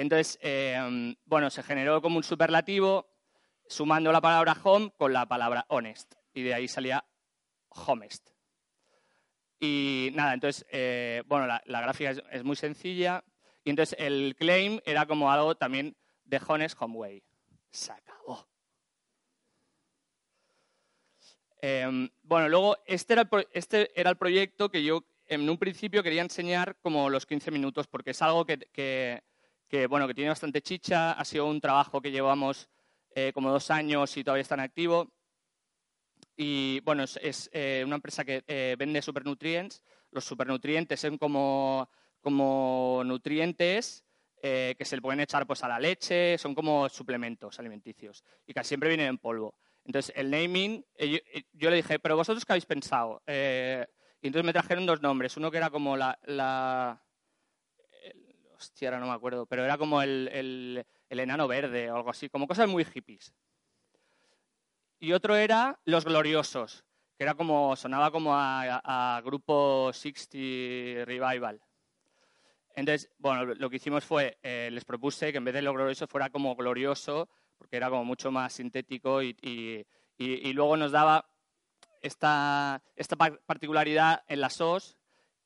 entonces, 0.00 0.38
eh, 0.42 1.14
bueno, 1.24 1.50
se 1.50 1.62
generó 1.62 2.00
como 2.02 2.16
un 2.16 2.24
superlativo 2.24 3.08
sumando 3.68 4.10
la 4.12 4.20
palabra 4.20 4.56
home 4.62 4.92
con 4.96 5.12
la 5.12 5.26
palabra 5.26 5.66
honest. 5.68 6.14
Y 6.32 6.42
de 6.42 6.54
ahí 6.54 6.68
salía 6.68 7.04
homest. 7.68 8.28
Y 9.60 10.10
nada, 10.14 10.34
entonces, 10.34 10.64
eh, 10.70 11.22
bueno, 11.26 11.46
la, 11.46 11.80
gráfica 11.80 12.10
es, 12.30 12.44
muy 12.44 12.56
sencilla. 12.56 13.24
Y 13.64 13.70
entonces 13.70 13.98
el 13.98 14.36
claim 14.36 14.80
era 14.84 15.06
como 15.06 15.30
algo 15.30 15.56
también 15.56 15.96
de 16.24 16.40
honest 16.46 16.80
homeway. 16.80 17.22
Se 17.70 17.92
acabó. 17.92 18.48
Eh, 21.60 22.08
bueno, 22.22 22.48
luego 22.48 22.76
este 22.86 23.14
era, 23.14 23.22
el, 23.22 23.28
pro- 23.28 23.48
este 23.52 24.00
era 24.00 24.10
el 24.10 24.16
proyecto 24.16 24.70
que 24.70 24.84
yo 24.84 25.04
en 25.26 25.48
un 25.50 25.58
principio 25.58 26.02
quería 26.02 26.22
enseñar 26.22 26.76
como 26.80 27.10
los 27.10 27.26
15 27.26 27.50
minutos, 27.50 27.86
porque 27.88 28.12
es 28.12 28.22
algo 28.22 28.46
que- 28.46 29.22
que, 29.68 29.86
bueno, 29.86 30.06
que 30.06 30.14
tiene 30.14 30.30
bastante 30.30 30.62
chicha, 30.62 31.12
ha 31.12 31.24
sido 31.24 31.46
un 31.46 31.60
trabajo 31.60 32.00
que 32.00 32.10
llevamos 32.10 32.68
eh, 33.14 33.32
como 33.32 33.50
dos 33.50 33.70
años 33.70 34.16
y 34.16 34.24
todavía 34.24 34.42
está 34.42 34.54
en 34.54 34.60
activo. 34.60 35.12
Y 36.36 36.80
bueno, 36.80 37.02
es, 37.02 37.18
es, 37.22 37.50
eh, 37.52 37.82
una 37.84 37.96
empresa 37.96 38.24
que 38.24 38.44
eh, 38.46 38.76
vende 38.78 39.02
supernutrientes. 39.02 39.82
Los 40.10 40.24
supernutrientes 40.24 41.00
son 41.00 41.18
como, 41.18 41.88
como 42.20 43.02
nutrientes 43.04 44.04
eh, 44.42 44.74
que 44.78 44.84
se 44.84 44.96
le 44.96 45.02
pueden 45.02 45.20
echar 45.20 45.46
pues, 45.46 45.62
a 45.64 45.68
la 45.68 45.80
leche, 45.80 46.38
son 46.38 46.54
como 46.54 46.88
suplementos 46.88 47.58
alimenticios 47.58 48.24
y 48.46 48.54
casi 48.54 48.68
siempre 48.68 48.88
vienen 48.88 49.08
en 49.08 49.18
polvo. 49.18 49.54
Entonces, 49.84 50.12
el 50.16 50.30
naming, 50.30 50.84
eh, 50.96 51.08
yo, 51.08 51.16
eh, 51.32 51.44
yo 51.52 51.70
le 51.70 51.76
dije, 51.76 51.98
pero 51.98 52.16
vosotros 52.16 52.44
qué 52.44 52.52
habéis 52.52 52.66
pensado? 52.66 53.22
Eh, 53.26 53.86
y 54.20 54.28
entonces 54.28 54.46
me 54.46 54.52
trajeron 54.52 54.86
dos 54.86 55.02
nombres. 55.02 55.36
Uno 55.36 55.50
que 55.50 55.56
era 55.56 55.70
como 55.70 55.96
la... 55.96 56.18
la 56.24 57.02
hostia, 58.58 58.88
ahora 58.88 59.00
no 59.00 59.06
me 59.06 59.12
acuerdo, 59.12 59.46
pero 59.46 59.64
era 59.64 59.78
como 59.78 60.02
el, 60.02 60.28
el- 60.32 60.86
el 61.08 61.20
enano 61.20 61.48
verde 61.48 61.90
o 61.90 61.96
algo 61.96 62.10
así, 62.10 62.28
como 62.28 62.46
cosas 62.46 62.68
muy 62.68 62.84
hippies. 62.84 63.32
Y 65.00 65.12
otro 65.12 65.36
era 65.36 65.78
Los 65.84 66.04
Gloriosos, 66.04 66.84
que 67.16 67.24
era 67.24 67.34
como, 67.34 67.76
sonaba 67.76 68.10
como 68.10 68.34
a, 68.34 68.80
a- 68.84 69.20
grupo 69.22 69.90
60 69.92 71.04
Revival. 71.04 71.60
Entonces, 72.74 73.10
bueno, 73.18 73.44
lo- 73.54 73.70
que 73.70 73.76
hicimos 73.76 74.04
fue, 74.04 74.38
eh, 74.42 74.68
les 74.72 74.84
propuse 74.84 75.32
que 75.32 75.38
en 75.38 75.44
vez 75.44 75.54
de 75.54 75.62
lo 75.62 75.72
glorioso 75.72 76.06
fuera 76.06 76.30
como 76.30 76.54
glorioso, 76.54 77.28
porque 77.56 77.76
era 77.76 77.90
como 77.90 78.04
mucho 78.04 78.30
más 78.30 78.52
sintético 78.52 79.22
y, 79.22 79.36
y- 79.40 79.84
y- 80.16 80.48
y 80.48 80.52
luego 80.52 80.76
nos 80.76 80.92
daba 80.92 81.28
esta, 82.02 82.82
esta 82.96 83.16
par- 83.16 83.40
particularidad 83.46 84.22
en 84.28 84.40
las 84.40 84.54
SOS, 84.54 84.97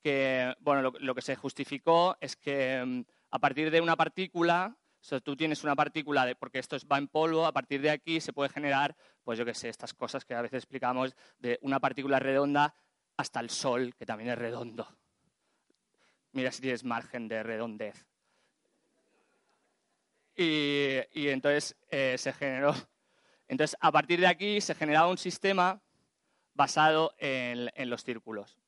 que, 0.02 0.54
bueno, 0.60 0.92
lo, 0.98 1.14
que 1.14 1.22
se 1.22 1.36
justificó 1.36 2.16
es 2.20 2.36
que 2.36 2.82
mm, 2.84 3.02
a 3.30 3.38
partir 3.38 3.70
de 3.70 3.80
una 3.80 3.96
partícula, 3.96 4.76
o 5.10 5.20
tú 5.20 5.36
tienes 5.36 5.64
una 5.64 5.74
partícula, 5.74 6.26
de, 6.26 6.34
porque 6.36 6.58
esto 6.58 6.76
es- 6.76 6.86
va 6.86 6.98
en 6.98 7.08
polvo, 7.08 7.46
a 7.46 7.52
partir 7.52 7.80
de 7.80 7.90
aquí 7.90 8.20
se 8.20 8.32
puede 8.32 8.50
generar, 8.50 8.96
pues 9.24 9.38
yo 9.38 9.44
qué 9.44 9.54
sé, 9.54 9.68
estas 9.68 9.94
cosas 9.94 10.24
que 10.24 10.34
a 10.34 10.42
veces 10.42 10.58
explicamos, 10.58 11.14
de 11.38 11.58
una 11.62 11.80
partícula 11.80 12.18
redonda 12.18 12.74
hasta 13.16 13.40
el 13.40 13.50
Sol, 13.50 13.94
que 13.94 14.06
también 14.06 14.30
es 14.30 14.38
redondo. 14.38 14.86
Mira 16.32 16.50
si 16.50 16.62
tienes 16.62 16.84
margen 16.84 17.28
de 17.28 17.42
redondez. 17.42 18.06
Y, 20.34 20.96
y 21.12 21.28
entonces 21.28 21.76
eh, 21.90 22.16
se 22.18 22.32
generó. 22.32 22.74
Entonces, 23.48 23.76
a 23.80 23.92
partir 23.92 24.18
de 24.18 24.26
aquí 24.26 24.60
se 24.62 24.74
generaba 24.74 25.08
un 25.08 25.18
sistema 25.18 25.82
basado 26.54 27.14
en, 27.18 27.70
en 27.74 27.90
los 27.90 28.02
círculos, 28.02 28.58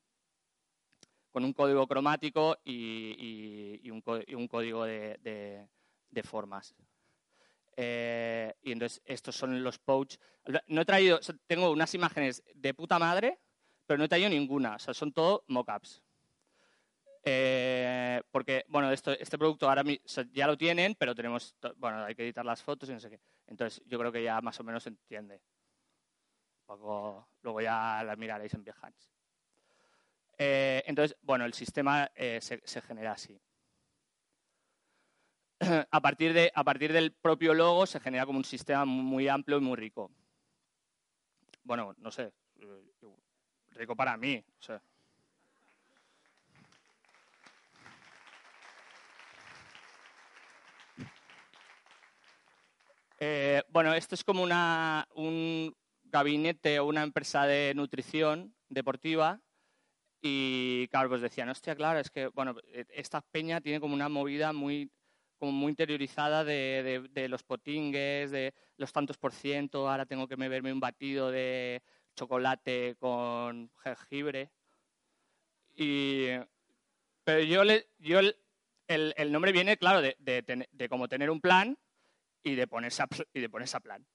con 1.35 1.45
un 1.45 1.53
código 1.53 1.85
cromático 1.89 2.57
y, 2.65 3.91
un, 3.91 4.01
código 4.47 4.85
de, 4.85 5.69
formas. 6.23 6.77
Eh, 7.77 8.55
y 8.63 8.71
entonces, 8.71 9.03
estos 9.05 9.35
son 9.35 9.65
los 9.65 9.81
pouch. 9.81 10.17
No 10.69 10.83
he 10.83 10.85
traído, 10.85 11.19
tengo 11.49 11.73
unas 11.73 11.93
imágenes 11.93 12.45
de 12.55 12.73
puta 12.73 13.01
madre, 13.01 13.41
pero 13.85 13.99
no 13.99 14.05
he 14.05 14.09
traído 14.09 14.29
ninguna. 14.29 14.77
O 14.77 14.79
sea, 14.79 14.95
son 14.95 15.13
todo 15.13 15.43
mockups. 15.49 16.05
Eh, 17.25 18.23
porque, 18.31 18.65
bueno, 18.69 18.93
esto, 18.93 19.11
este 19.11 19.37
producto 19.37 19.69
ahora 19.69 19.83
ya 20.31 20.47
lo 20.47 20.57
tienen, 20.57 20.95
pero 20.95 21.17
tenemos, 21.17 21.57
bueno, 21.79 22.05
hay 22.05 22.15
que 22.15 22.23
editar 22.23 22.45
las 22.45 22.63
fotos 22.63 22.89
y 22.91 22.93
no 22.93 23.01
sé 23.01 23.11
qué. 23.11 23.19
Entonces, 23.49 23.83
yo 23.87 23.99
creo 23.99 24.13
que 24.13 24.23
ya 24.23 24.41
más 24.41 24.61
o 24.61 24.63
menos 24.63 24.85
se 24.85 24.91
entiende. 24.91 25.43
Un 26.61 26.67
poco- 26.67 27.29
luego 27.43 27.61
ya 27.61 28.05
las 28.05 28.17
miraréis 28.17 28.55
en 28.55 28.63
Behance. 28.63 29.14
Eh, 30.39 30.83
entonces, 30.87 31.17
bueno, 31.23 31.45
el 31.45 31.55
sistema 31.55 32.11
eh, 32.15 32.41
se, 32.41 32.81
genera 32.83 33.13
así. 33.13 33.41
A 35.91 36.01
partir, 36.01 36.33
de, 36.33 36.51
a 36.55 36.65
partir 36.65 36.93
del 36.93 37.13
propio 37.13 37.55
logo 37.55 37.87
se 37.87 38.01
genera 38.01 38.27
como 38.27 38.39
un 38.39 38.45
sistema 38.45 38.85
muy 38.85 39.29
amplio 39.29 39.59
y 39.59 39.61
muy 39.61 39.77
rico. 39.77 40.11
Bueno, 41.63 41.95
no 41.99 42.11
sé, 42.11 42.33
eh, 42.61 42.83
rico 43.71 43.97
para 43.97 44.17
mí. 44.17 44.45
O 44.59 44.63
sea. 44.63 44.83
Bueno, 53.71 53.95
esto 53.95 54.15
es 54.15 54.23
como 54.23 54.43
una, 54.43 55.09
un 55.15 55.75
gabinete 56.05 56.79
o 56.79 56.87
una 56.87 57.03
empresa 57.03 57.47
de 57.47 57.73
nutrición 57.75 58.55
deportiva 58.69 59.41
y 60.27 60.89
claro, 60.89 61.11
pues 61.11 61.21
decían, 61.21 61.51
hostia, 61.51 61.77
claro, 61.77 61.99
es 61.99 62.09
que 62.11 62.29
bueno, 62.29 62.57
eh, 62.73 62.87
esta 62.95 63.21
peña 63.21 63.61
tiene 63.61 63.79
como 63.79 63.93
una 63.93 64.09
movida 64.09 64.55
muy, 64.55 64.91
como 65.39 65.53
muy 65.53 65.69
interiorizada 65.69 66.45
de, 66.45 67.07
de- 67.13 67.29
los 67.29 67.43
potingues, 67.43 68.31
de 68.31 68.55
los 68.79 68.91
tantos 68.91 69.19
por 69.19 69.33
ciento, 69.35 69.87
ahora 69.87 70.07
tengo 70.07 70.27
que 70.27 70.37
beberme 70.37 70.73
un 70.73 70.81
batido 70.81 71.31
de 71.31 71.83
chocolate 72.17 72.97
con 72.99 73.71
jengibre. 73.83 74.51
Y, 75.75 76.29
pero 77.23 77.41
yo, 77.41 77.63
le, 77.63 77.89
yo 77.99 78.21
el, 78.21 78.35
el- 78.89 79.31
nombre 79.31 79.53
viene, 79.53 79.77
claro, 79.77 80.01
de, 80.01 80.17
de, 80.19 80.89
como 80.89 81.07
tener 81.07 81.29
un 81.29 81.43
plan 81.43 81.77
y 82.43 82.55
de 82.55 82.67
ponerse 82.67 83.03
a, 83.03 83.09
y 83.35 83.41
de 83.41 83.51
ponerse 83.51 83.77
a 83.77 83.81
plan. 83.81 84.07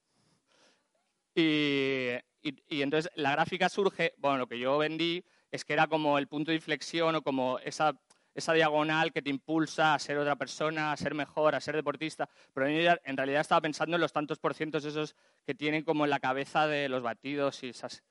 Y- 1.35 2.15
y 2.41 2.81
entonces 2.81 3.11
la 3.13 3.31
gráfica 3.33 3.69
surge, 3.69 4.13
bueno, 4.17 4.39
lo 4.39 4.47
que 4.47 4.57
yo 4.57 4.77
vendí 4.79 5.23
es 5.51 5.65
que 5.65 5.73
era 5.73 5.87
como 5.87 6.17
el 6.17 6.27
punto 6.27 6.51
de 6.51 6.55
inflexión 6.55 7.15
o 7.15 7.21
como 7.21 7.59
esa, 7.59 7.95
esa 8.35 8.53
diagonal 8.53 9.11
que 9.11 9.21
te 9.21 9.29
impulsa 9.29 9.93
a 9.93 9.99
ser 9.99 10.17
otra 10.17 10.35
persona, 10.35 10.91
a 10.91 10.97
ser 10.97 11.13
mejor, 11.13 11.55
a 11.55 11.61
ser 11.61 11.75
deportista. 11.75 12.29
Pero 12.53 12.67
en 12.67 13.17
realidad 13.17 13.41
estaba 13.41 13.61
pensando 13.61 13.95
en 13.95 14.01
los 14.01 14.13
tantos 14.13 14.39
por 14.39 14.53
cientos 14.53 14.85
esos 14.85 15.15
que 15.45 15.55
tienen 15.55 15.83
como 15.83 16.05
en 16.05 16.11
la 16.11 16.19
cabeza 16.19 16.67
de 16.67 16.89
los 16.89 17.01
batidos 17.01 17.63
y 17.63 17.69
esas 17.69 18.03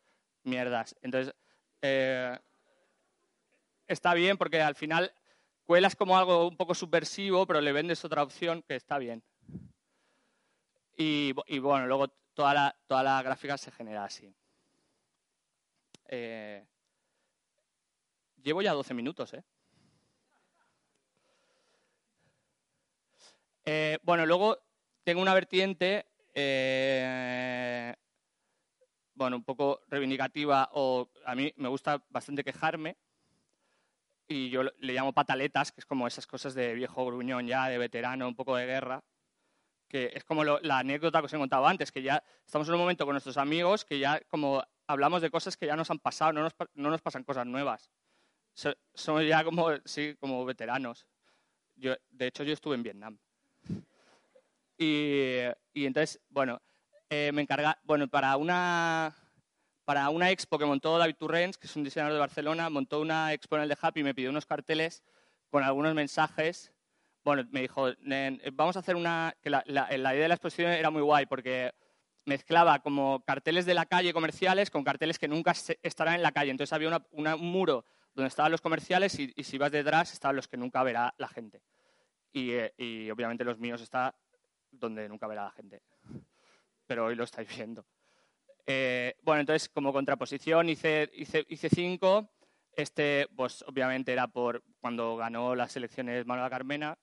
mierdas. 0.42 0.96
Entonces, 1.02 1.34
eh, 1.82 2.38
está 3.86 4.14
bien 4.14 4.36
porque 4.36 4.60
al 4.60 4.74
final 4.74 5.12
cuelas 5.64 5.94
como 5.94 6.18
algo 6.18 6.48
un 6.48 6.56
poco 6.56 6.74
subversivo, 6.74 7.46
pero 7.46 7.60
le 7.60 7.72
vendes 7.72 8.04
otra 8.04 8.22
opción 8.22 8.62
que 8.62 8.74
está 8.74 8.98
bien. 8.98 9.22
Y, 10.96 11.32
y 11.46 11.58
bueno, 11.60 11.86
luego 11.86 12.08
toda 12.34 12.54
la, 12.54 12.76
toda 12.86 13.02
la 13.02 13.22
gráfica 13.22 13.56
se 13.56 13.70
genera 13.70 14.04
así. 14.04 14.34
Eh, 16.08 16.66
llevo 18.42 18.62
ya 18.62 18.72
12 18.72 18.94
minutos, 18.94 19.34
¿eh? 19.34 19.44
Eh, 23.64 23.98
bueno, 24.02 24.24
luego 24.26 24.58
tengo 25.04 25.20
una 25.22 25.34
vertiente, 25.34 26.06
eh, 26.34 27.94
bueno, 29.14 29.36
un 29.36 29.44
poco 29.44 29.80
reivindicativa, 29.88 30.70
o 30.72 31.10
a 31.26 31.34
mí 31.34 31.52
me 31.56 31.68
gusta 31.68 32.02
bastante 32.08 32.44
quejarme, 32.44 32.96
y 34.26 34.50
yo 34.50 34.62
le 34.62 34.92
llamo 34.92 35.12
pataletas, 35.12 35.72
que 35.72 35.80
es 35.80 35.86
como 35.86 36.06
esas 36.06 36.26
cosas 36.26 36.54
de 36.54 36.74
viejo 36.74 37.04
gruñón 37.06 37.46
ya, 37.46 37.68
de 37.68 37.78
veterano, 37.78 38.28
un 38.28 38.36
poco 38.36 38.56
de 38.56 38.66
guerra, 38.66 39.02
que 39.88 40.12
es 40.14 40.24
como 40.24 40.44
lo- 40.44 40.60
la 40.60 40.78
anécdota 40.80 41.20
que 41.20 41.26
os 41.26 41.32
he 41.34 41.38
contado 41.38 41.66
antes, 41.66 41.92
que 41.92 42.02
ya 42.02 42.22
estamos 42.46 42.68
en 42.68 42.74
un 42.74 42.80
momento 42.80 43.06
con 43.06 43.14
nuestros 43.14 43.38
amigos 43.38 43.84
que 43.84 43.98
ya 44.00 44.20
como 44.28 44.62
hablamos 44.86 45.22
de 45.22 45.30
cosas 45.30 45.56
que 45.56 45.66
ya 45.66 45.76
nos 45.76 45.90
han 45.90 46.00
pasado, 46.00 46.32
no 46.34 46.42
nos, 46.42 46.54
no 46.74 46.90
nos 46.90 47.02
pasan 47.02 47.24
cosas 47.24 47.46
nuevas. 47.46 47.90
So- 48.54 48.74
somos 48.94 49.24
ya 49.26 49.44
como, 49.44 49.68
sí, 49.84 50.14
como 50.20 50.44
veteranos. 50.44 51.06
Yo, 51.76 51.94
de 52.10 52.26
hecho, 52.26 52.42
yo 52.44 52.52
estuve 52.52 52.74
en 52.74 52.82
Vietnam. 52.82 53.18
Y, 54.76 55.40
y 55.72 55.86
entonces, 55.86 56.20
bueno, 56.28 56.60
eh, 57.10 57.30
me 57.32 57.42
encarga, 57.42 57.78
bueno, 57.84 58.08
para 58.08 58.36
una, 58.36 59.14
para 59.84 60.08
una 60.10 60.30
expo 60.30 60.58
que 60.58 60.64
montó 60.64 60.98
David 60.98 61.16
Turrens, 61.16 61.56
que 61.58 61.66
es 61.66 61.76
un 61.76 61.84
diseñador 61.84 62.12
de 62.12 62.18
Barcelona, 62.20 62.70
montó 62.70 63.00
una 63.00 63.32
expo 63.32 63.56
en 63.56 63.62
el 63.62 63.68
de 63.68 63.76
Happy 63.80 64.00
y 64.00 64.04
me 64.04 64.14
pidió 64.14 64.30
unos 64.30 64.46
carteles 64.46 65.02
con 65.50 65.62
algunos 65.64 65.94
mensajes. 65.94 66.72
Bueno, 67.24 67.44
me 67.50 67.62
dijo, 67.62 67.90
"Nen, 68.00 68.40
eh, 68.44 68.50
vamos 68.52 68.76
a 68.76 68.80
hacer 68.80 68.96
una... 68.96 69.34
que 69.42 69.50
la, 69.50 69.62
la- 69.66 69.88
la 69.96 70.12
idea 70.14 70.22
de 70.22 70.28
la 70.28 70.34
exposición 70.34 70.70
era 70.72 70.90
muy 70.90 71.02
guay 71.02 71.26
porque 71.26 71.72
mezclaba 72.24 72.78
como 72.80 73.24
carteles 73.24 73.64
de 73.66 73.74
la 73.74 73.86
calle 73.86 74.12
comerciales 74.12 74.70
con 74.70 74.84
carteles 74.84 75.18
que 75.18 75.28
nunca 75.28 75.52
estarán 75.82 76.14
en 76.16 76.22
la 76.22 76.32
calle. 76.32 76.50
Entonces 76.50 76.72
había 76.72 76.88
una- 76.88 77.06
una- 77.12 77.34
un 77.36 77.50
muro 77.50 77.84
donde 78.14 78.28
estaban 78.28 78.52
los 78.52 78.60
comerciales 78.60 79.18
y, 79.18 79.32
si 79.42 79.58
vas 79.58 79.70
detrás 79.70 80.12
estaban 80.12 80.36
los 80.36 80.48
que 80.48 80.56
nunca 80.56 80.82
verá 80.82 81.14
la 81.18 81.28
gente. 81.28 81.62
Y, 82.32 82.52
eh, 82.52 82.74
y 82.76 83.10
obviamente 83.10 83.44
los 83.44 83.58
míos 83.58 83.80
está 83.80 84.14
donde 84.70 85.08
nunca 85.08 85.26
verá 85.26 85.44
la 85.44 85.50
gente. 85.50 85.82
Pero 86.86 87.06
hoy 87.06 87.14
lo 87.14 87.24
estáis 87.24 87.48
viendo. 87.54 87.86
Eh, 88.66 89.16
bueno, 89.22 89.40
entonces 89.40 89.68
como 89.70 89.94
contraposición 89.94 90.68
hice, 90.68 91.10
hice, 91.14 91.46
hice 91.48 91.68
cinco. 91.70 92.30
Este, 92.76 93.26
pues 93.34 93.64
obviamente 93.66 94.12
era 94.12 94.28
por 94.28 94.62
cuando 94.80 95.16
ganó 95.16 95.54
las 95.54 95.74
elecciones 95.76 96.26
Manuela 96.26 96.50
Carmena. 96.50 96.98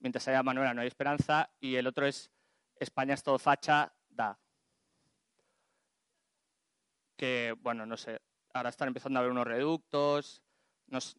Mientras 0.00 0.28
haya 0.28 0.42
Manuela 0.42 0.74
no 0.74 0.82
hay 0.82 0.88
esperanza. 0.88 1.50
Y 1.60 1.76
el 1.76 1.86
otro 1.86 2.06
es 2.06 2.30
España 2.78 3.14
es 3.14 3.22
todo 3.22 3.38
facha, 3.38 3.92
da. 4.10 4.38
Que, 7.16 7.54
bueno, 7.60 7.86
no 7.86 7.96
sé, 7.96 8.20
ahora 8.52 8.68
están 8.70 8.88
empezando 8.88 9.18
a 9.18 9.20
haber 9.20 9.32
unos 9.32 9.46
reductos, 9.46 10.42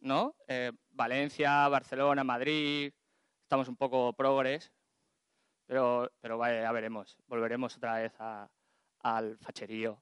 no. 0.00 0.36
Eh, 0.46 0.72
Valencia, 0.90 1.66
Barcelona, 1.68 2.22
Madrid, 2.24 2.92
estamos 3.42 3.68
un 3.68 3.76
poco 3.76 4.12
progres, 4.12 4.72
pero, 5.66 6.10
pero 6.20 6.38
vaya, 6.38 6.62
ya 6.62 6.72
veremos, 6.72 7.16
volveremos 7.26 7.76
otra 7.76 7.96
vez 7.96 8.12
al 9.00 9.38
facherío. 9.38 10.00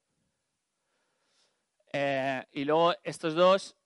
Eh, 1.92 2.44
y 2.52 2.64
luego 2.64 2.94
estos 3.02 3.34
dos, 3.34 3.76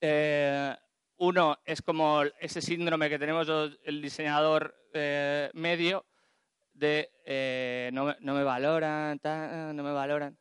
eh, 0.00 0.76
uno 1.18 1.58
es 1.64 1.80
como 1.82 2.22
ese 2.40 2.60
síndrome 2.60 3.08
que 3.08 3.18
tenemos 3.18 3.48
el 3.82 4.02
diseñador 4.02 4.74
medio 5.54 6.06
de 6.72 7.90
no, 7.92 8.04
me- 8.34 8.44
valoran, 8.44 9.20
no 9.22 9.82
me 9.82 9.92
valoran. 9.92 10.38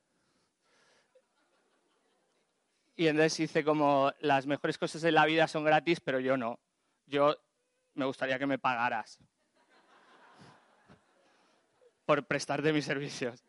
Y 2.96 3.08
entonces 3.08 3.40
hice 3.40 3.64
como 3.64 4.12
las 4.20 4.46
mejores 4.46 4.78
cosas 4.78 5.02
de 5.02 5.12
la 5.12 5.26
vida 5.26 5.48
son 5.48 5.64
gratis, 5.66 6.00
pero 6.00 6.20
yo 6.20 6.38
no. 6.38 6.60
Yo 7.08 7.36
me 7.94 8.06
gustaría 8.06 8.40
que 8.40 8.46
me 8.46 8.58
pagaras 8.58 9.20
por 12.06 12.26
prestarte 12.26 12.72
mis 12.72 12.86
servicios. 12.86 13.44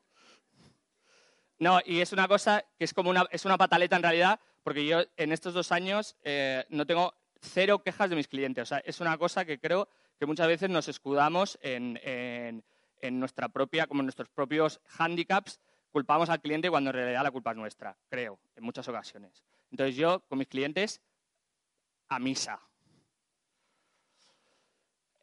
No, 1.59 1.81
y 1.85 2.01
es 2.01 2.13
una 2.13 2.29
cosa 2.29 2.65
que 2.79 2.85
es 2.85 2.93
como 2.93 3.11
una, 3.11 3.27
es 3.31 3.45
una 3.45 3.57
pataleta 3.57 3.97
en 3.97 4.03
realidad, 4.03 4.41
porque 4.63 4.87
yo 4.87 5.03
en 5.17 5.33
estos 5.33 5.55
dos 5.55 5.73
años 5.73 6.17
eh, 6.23 6.65
no 6.71 6.87
tengo 6.87 7.15
cero 7.41 7.83
quejas 7.83 8.11
de 8.11 8.17
mis 8.17 8.29
clientes. 8.29 8.63
O 8.63 8.67
sea, 8.67 8.79
es 8.79 9.01
una 9.01 9.17
cosa 9.17 9.45
que 9.45 9.59
creo 9.59 9.89
que 10.19 10.27
muchas 10.27 10.49
veces 10.49 10.69
nos 10.71 10.89
escudamos 10.89 11.59
en, 11.63 12.01
en- 12.03 12.65
en 13.03 13.21
nuestra 13.21 13.49
propia, 13.49 13.87
como 13.87 14.01
en 14.01 14.07
nuestros 14.07 14.29
propios 14.31 14.81
handicaps, 14.99 15.61
culpamos 15.97 16.29
al 16.29 16.43
cliente 16.43 16.69
cuando 16.69 16.91
en 16.91 16.97
realidad 16.97 17.23
la 17.23 17.31
culpa 17.31 17.53
es 17.53 17.57
nuestra, 17.57 17.97
creo, 18.11 18.39
en 18.55 18.65
muchas 18.65 18.87
ocasiones. 18.87 19.43
Entonces 19.71 19.97
yo, 19.97 20.21
con 20.29 20.37
mis 20.37 20.47
clientes, 20.47 21.01
a 22.11 22.19
misa. 22.19 22.61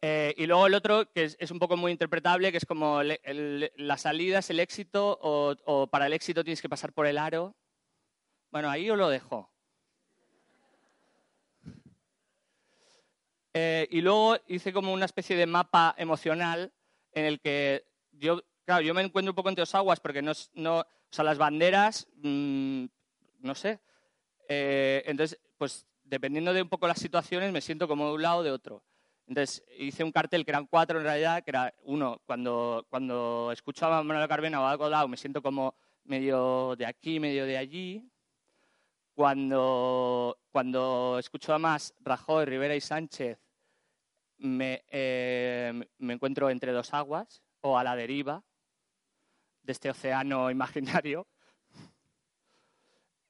Eh, 0.02 0.34
y 0.36 0.46
luego 0.46 0.66
el 0.66 0.74
otro, 0.74 1.08
que 1.12 1.32
es, 1.38 1.50
un 1.52 1.60
poco 1.60 1.76
muy 1.76 1.92
interpretable, 1.92 2.50
que 2.50 2.58
es 2.58 2.66
como 2.66 3.02
el- 3.02 3.70
la 3.76 3.96
salida 3.96 4.40
es 4.40 4.50
el 4.50 4.58
éxito 4.58 5.16
o, 5.22 5.86
para 5.86 6.08
el 6.08 6.12
éxito 6.12 6.42
tienes 6.42 6.60
que 6.60 6.68
pasar 6.68 6.92
por 6.92 7.06
el 7.06 7.18
aro. 7.18 7.54
Bueno, 8.50 8.68
ahí 8.68 8.90
os 8.90 8.98
lo 8.98 9.08
dejo. 9.08 9.48
Eh, 13.52 13.86
y 13.92 14.00
luego 14.00 14.38
hice 14.48 14.72
como 14.72 14.92
una 14.92 15.04
especie 15.04 15.36
de 15.36 15.46
mapa 15.46 15.94
emocional 15.96 16.72
en 17.12 17.26
el 17.26 17.38
que 17.38 17.86
yo, 18.10 18.42
claro, 18.64 18.82
yo 18.82 18.94
me 18.94 19.02
encuentro 19.02 19.32
un 19.32 19.36
poco 19.36 19.48
entre 19.48 19.62
dos 19.62 19.74
aguas 19.74 20.00
porque 20.00 20.22
no, 20.22 20.32
no 20.54 20.80
o 20.80 20.86
sea, 21.10 21.24
las 21.24 21.38
banderas, 21.38 22.08
mm, 22.16 22.86
no 23.40 23.54
sé. 23.54 23.80
Eh, 24.48 25.02
entonces, 25.06 25.38
pues 25.56 25.86
dependiendo 26.02 26.52
de 26.52 26.62
un 26.62 26.68
poco 26.68 26.86
las 26.86 26.98
situaciones, 26.98 27.52
me 27.52 27.60
siento 27.60 27.88
como 27.88 28.08
de 28.08 28.14
un 28.14 28.22
lado 28.22 28.38
o 28.38 28.42
de 28.42 28.50
otro. 28.50 28.82
Entonces, 29.26 29.64
hice 29.78 30.04
un 30.04 30.12
cartel 30.12 30.44
que 30.44 30.50
eran 30.50 30.66
cuatro 30.66 30.98
en 30.98 31.04
realidad, 31.04 31.42
que 31.42 31.50
era 31.50 31.72
uno, 31.84 32.20
cuando, 32.26 32.86
cuando 32.90 33.50
escucho 33.52 33.86
a 33.86 34.02
Manuel 34.02 34.28
Carmena 34.28 34.60
o 34.60 34.66
algo 34.66 34.88
lado, 34.88 35.08
me 35.08 35.16
siento 35.16 35.40
como 35.40 35.74
medio 36.04 36.76
de 36.76 36.86
aquí, 36.86 37.20
medio 37.20 37.46
de 37.46 37.56
allí. 37.56 38.10
Cuando, 39.14 40.36
cuando 40.50 41.18
escucho 41.18 41.54
a 41.54 41.58
más 41.58 41.94
Rajoy, 42.00 42.44
Rivera 42.44 42.74
y 42.74 42.80
Sánchez, 42.80 43.38
me, 44.38 44.84
eh, 44.88 45.72
me 45.98 46.14
encuentro 46.14 46.50
entre 46.50 46.72
dos 46.72 46.92
aguas 46.92 47.42
o 47.60 47.78
a 47.78 47.84
la 47.84 47.94
deriva 47.96 48.42
de 49.64 49.72
este 49.72 49.90
océano 49.90 50.50
imaginario. 50.50 51.26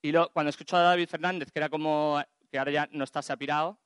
Y 0.03 0.13
luego, 0.13 0.29
cuando 0.33 0.51
escucho 0.51 0.77
a 0.77 0.81
David 0.81 1.09
Fernández, 1.09 1.51
que 1.51 1.59
era 1.59 1.71
como, 1.71 2.23
que 2.51 2.59
ahora 2.59 2.71
ya 2.71 2.89
no 2.93 3.05
está, 3.05 3.23
se 3.23 3.33
ha 3.33 3.37
pirado, 3.39 3.79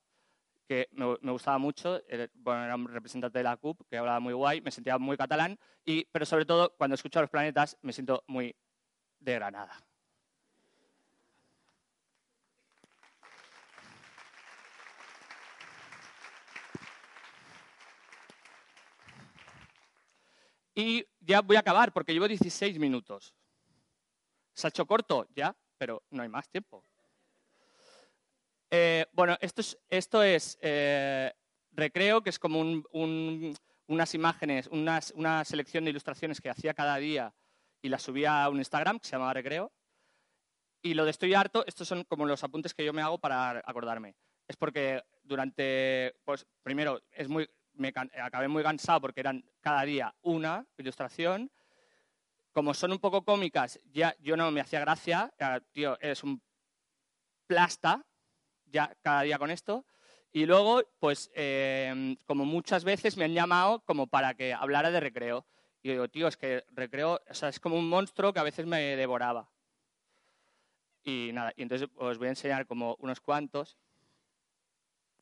que 0.67 0.89
me, 0.91 1.33
gustaba 1.33 1.59
mucho, 1.59 2.03
bueno, 2.35 2.65
era 2.65 2.75
un 2.75 2.89
representante 2.89 3.39
de 3.39 3.45
la 3.45 3.57
CUP, 3.57 3.89
que 3.89 3.97
hablaba 3.97 4.21
muy 4.21 4.35
guay, 4.35 4.61
me 4.61 4.71
sentía 4.71 4.99
muy 4.99 5.17
catalán, 5.17 5.59
y, 5.85 6.05
pero 6.07 6.27
sobre 6.27 6.45
todo, 6.45 6.75
cuando 6.77 6.95
escucho 6.95 7.21
a 7.21 7.23
los 7.23 7.31
planetas, 7.31 7.79
me 7.83 7.93
siento 7.93 8.25
muy 8.27 8.55
de 9.21 9.35
Granada. 9.35 9.88
Y 20.79 21.05
ya 21.19 21.41
voy 21.41 21.57
a 21.57 21.59
acabar 21.59 21.93
porque 21.93 22.13
llevo 22.13 22.29
16 22.29 22.79
minutos. 22.79 23.35
Se 24.53 24.65
ha 24.65 24.71
hecho 24.71 24.87
corto, 24.87 25.27
ya, 25.35 25.57
pero 25.77 26.05
no 26.11 26.23
hay 26.23 26.29
más 26.29 26.49
tiempo. 26.49 26.85
Eh, 28.71 29.05
bueno, 29.13 29.37
esto 29.41 29.61
es, 29.61 29.77
esto 29.91 30.23
es 30.23 30.57
eh, 30.63 31.33
Recreo, 31.73 32.23
que 32.23 32.31
es 32.31 32.39
como 32.39 32.61
un- 32.61 32.87
un- 32.93 33.57
unas 33.89 34.15
imágenes, 34.15 34.69
una 34.69 35.45
selección 35.45 35.83
de 35.83 35.91
ilustraciones 35.91 36.41
que 36.41 36.49
hacía 36.51 36.75
cada 36.75 36.97
día 36.99 37.35
y 37.83 37.89
las 37.89 38.03
subía 38.03 38.45
a 38.45 38.49
un 38.49 38.59
Instagram 38.59 39.01
que 39.01 39.07
se 39.09 39.13
llamaba 39.17 39.35
Recreo. 39.35 39.73
Y 40.81 40.95
lo 40.95 41.05
de 41.05 41.11
estoy 41.11 41.35
harto, 41.35 41.67
estos 41.67 41.89
son 41.89 42.05
como 42.05 42.25
los 42.25 42.45
apuntes 42.45 42.73
que 42.73 42.85
yo 42.85 42.93
me 42.93 43.03
hago 43.03 43.19
para 43.19 43.65
acordarme. 43.67 44.15
Es 44.47 44.57
porque 44.57 45.03
durante, 45.25 46.15
pues 46.25 46.47
primero, 46.63 47.03
es 47.11 47.29
muy, 47.29 47.51
me 47.79 47.93
can- 47.93 48.11
acabé 48.21 48.49
muy 48.49 48.63
cansado 48.63 49.01
porque 49.01 49.21
eran 49.21 49.45
cada 49.61 49.83
día 49.83 50.15
una 50.23 50.67
ilustración. 50.77 51.51
Como 52.53 52.75
son 52.75 52.93
un 52.93 52.99
poco 52.99 53.25
cómicas, 53.25 53.81
ya 53.93 54.15
yo 54.21 54.37
no 54.37 54.51
me 54.51 54.61
hacía 54.61 54.81
gracia. 54.81 55.33
Tío, 55.73 55.99
eres 56.01 56.23
un 56.25 56.43
plasta, 57.47 58.05
ya 58.67 58.95
cada 59.03 59.23
día 59.23 59.39
con 59.39 59.51
esto. 59.51 59.85
Y 60.33 60.45
luego, 60.45 60.83
pues, 60.99 61.31
eh, 61.35 62.17
como 62.27 62.45
muchas 62.45 62.85
veces 62.85 63.17
me 63.17 63.25
han 63.25 63.33
llamado 63.33 63.81
como 63.81 64.07
para 64.07 64.35
que 64.35 64.53
hablara 64.53 64.91
de 64.91 65.01
recreo. 65.01 65.47
Y 65.83 65.91
digo, 65.91 66.09
tío, 66.09 66.29
es 66.29 66.37
que 66.37 66.65
recreo, 66.73 67.21
o 67.29 67.35
sea, 67.35 67.49
es 67.49 67.61
como 67.61 67.77
un 67.79 67.89
monstruo 67.89 68.33
que 68.33 68.41
a 68.41 68.45
veces 68.45 68.67
me 68.67 68.97
devoraba. 68.97 69.49
Y 71.05 71.31
nada, 71.33 71.53
y 71.57 71.63
entonces 71.63 71.89
os 71.97 72.19
voy 72.19 72.27
a 72.27 72.31
enseñar 72.31 72.67
como 72.67 72.97
unos 73.01 73.21
cuantos. 73.21 73.79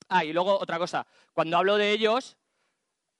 Ah, 0.08 0.24
y 0.24 0.32
luego 0.32 0.58
otra 0.58 0.78
cosa, 0.78 1.06
cuando 1.32 1.56
hablo 1.56 1.76
de 1.76 1.90
ellos, 1.92 2.36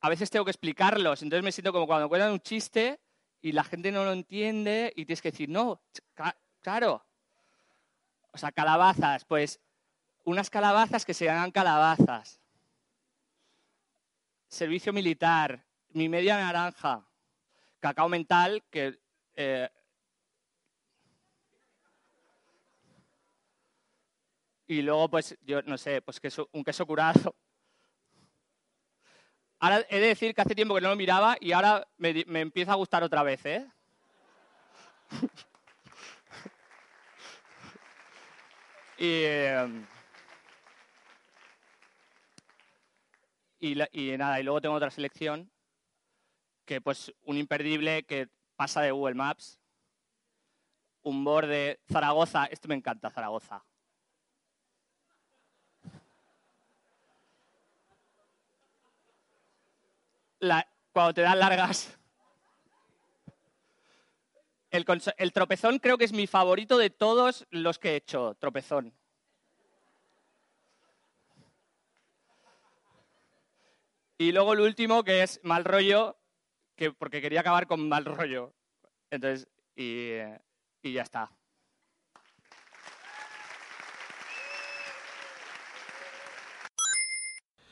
a 0.01 0.09
veces 0.09 0.31
tengo 0.31 0.45
que 0.45 0.51
explicarlos, 0.51 1.23
entonces 1.23 1.45
me 1.45 1.53
siento 1.53 1.73
como 1.73 1.87
cuando 1.87 2.09
cuentan 2.09 2.33
un 2.33 2.41
chiste 2.41 3.01
y 3.41 3.53
la 3.53 3.65
gente 3.65 3.93
no 3.93 4.05
lo 4.05 4.13
entiende 4.13 4.93
y 4.97 5.05
tienes 5.05 5.23
que 5.23 5.31
decir, 5.31 5.49
no, 5.49 5.81
claro. 6.61 7.05
O 8.33 8.39
sea, 8.39 8.53
calabazas, 8.53 9.25
pues 9.25 9.61
unas 10.25 10.51
calabazas 10.51 11.05
que 11.05 11.15
se 11.15 11.25
llaman 11.25 11.51
calabazas. 11.51 12.41
Servicio 14.49 14.93
militar, 14.93 15.65
mi 15.91 16.09
media 16.09 16.37
naranja, 16.37 17.07
cacao 17.81 18.09
mental, 18.09 18.63
que 18.71 19.01
eh, 19.35 19.71
Y 24.69 24.83
luego, 24.83 25.09
pues, 25.09 25.39
yo 25.43 25.63
no 25.63 25.79
sé, 25.79 26.03
pues 26.03 26.19
queso, 26.21 26.49
un 26.53 26.65
queso 26.65 26.87
curado. 26.87 27.37
Ahora 29.59 29.85
he 29.89 30.01
de 30.01 30.09
decir 30.09 30.35
que 30.35 30.43
hace 30.43 30.55
tiempo 30.55 30.75
que 30.75 30.81
no 30.81 30.91
lo 30.91 30.97
miraba 30.97 31.37
y 31.41 31.53
ahora 31.53 31.87
me, 31.99 32.25
me 32.27 32.41
empieza 32.41 32.73
a 32.73 32.77
gustar 32.77 33.03
otra 33.03 33.23
vez, 33.23 33.45
¿eh? 33.47 33.67
y, 43.61 43.75
la- 43.75 43.89
y 43.93 44.17
nada, 44.17 44.41
y 44.41 44.43
luego 44.43 44.61
tengo 44.61 44.75
otra 44.75 44.91
selección 44.91 45.51
que 46.65 46.81
pues 46.81 47.13
un 47.23 47.37
imperdible 47.37 48.05
que 48.05 48.29
pasa 48.57 48.81
de 48.83 48.91
Google 48.91 49.15
Maps. 49.15 49.61
un 51.03 51.23
borde, 51.23 51.79
Zaragoza, 51.91 52.47
esto 52.47 52.67
me 52.67 52.75
encanta, 52.75 53.11
Zaragoza. 53.11 53.63
Cuando 60.93 61.15
te 61.15 61.23
dan 61.23 61.39
largas. 61.39 61.99
El, 64.71 65.33
tropezón 65.33 65.79
creo 65.79 65.97
que 65.97 66.05
es 66.05 66.13
mi 66.13 66.27
favorito 66.27 66.77
de 66.77 66.91
todos 66.91 67.47
los 67.51 67.79
que 67.79 67.93
he 67.93 67.97
hecho, 67.97 68.35
tropezón. 68.39 68.93
Y 74.19 74.33
luego 74.33 74.55
el 74.55 74.61
último, 74.61 75.05
que 75.05 75.23
es 75.23 75.41
mal 75.43 75.65
rollo, 75.65 76.17
que, 76.75 76.93
porque 76.93 77.21
quería 77.21 77.41
acabar 77.41 77.67
con 77.67 77.89
mal 77.89 78.05
rollo. 78.05 78.55
Entonces, 79.11 79.49
y 79.77 80.23
ya 80.83 81.03
está. 81.03 81.31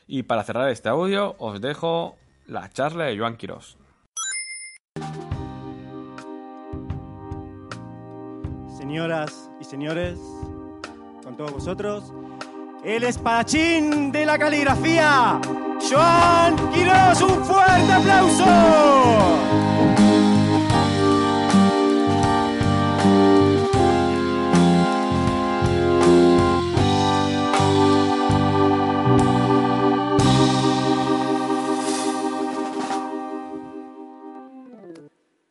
Y 0.07 0.23
para 0.25 0.45
cerrar 0.45 0.69
este 0.69 0.89
audio, 0.89 1.35
os 1.39 1.61
dejo 1.61 2.19
la 2.47 2.69
charla 2.71 3.05
de 3.05 3.19
Joan 3.19 3.37
Quirós. 3.37 3.79
Señoras 8.77 9.51
y 9.61 9.65
señores, 9.65 10.19
con 11.23 11.37
todos 11.37 11.53
vosotros, 11.53 12.13
el 12.85 13.05
espadachín 13.05 14.13
de 14.13 14.27
la 14.27 14.39
caligrafía, 14.39 15.41
Joan 15.91 16.57
Quirós, 16.71 17.23
un 17.23 17.45
fuerte 17.45 17.93
aplauso. 17.93 19.94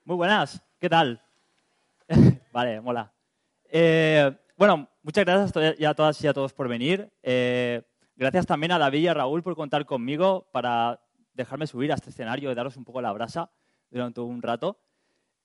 Muy 0.05 0.17
buenas, 0.17 0.61
¿qué 0.79 0.89
tal? 0.89 1.21
vale, 2.51 2.81
mola. 2.81 3.13
Eh, 3.69 4.37
bueno, 4.57 4.89
muchas 5.01 5.23
gracias 5.23 5.55
a 5.87 5.93
todas 5.93 6.21
y 6.21 6.27
a 6.27 6.33
todos 6.33 6.51
por 6.51 6.67
venir. 6.67 7.09
Eh, 7.23 7.81
gracias 8.17 8.45
también 8.45 8.73
a 8.73 8.77
David 8.77 8.99
y 8.99 9.07
a 9.07 9.13
Raúl 9.13 9.41
por 9.43 9.55
contar 9.55 9.85
conmigo 9.85 10.45
para 10.51 10.99
dejarme 11.33 11.67
subir 11.67 11.93
a 11.93 11.95
este 11.95 12.09
escenario 12.09 12.51
y 12.51 12.53
daros 12.53 12.75
un 12.75 12.83
poco 12.83 13.01
la 13.01 13.13
brasa 13.13 13.49
durante 13.89 14.19
un 14.19 14.41
rato. 14.41 14.77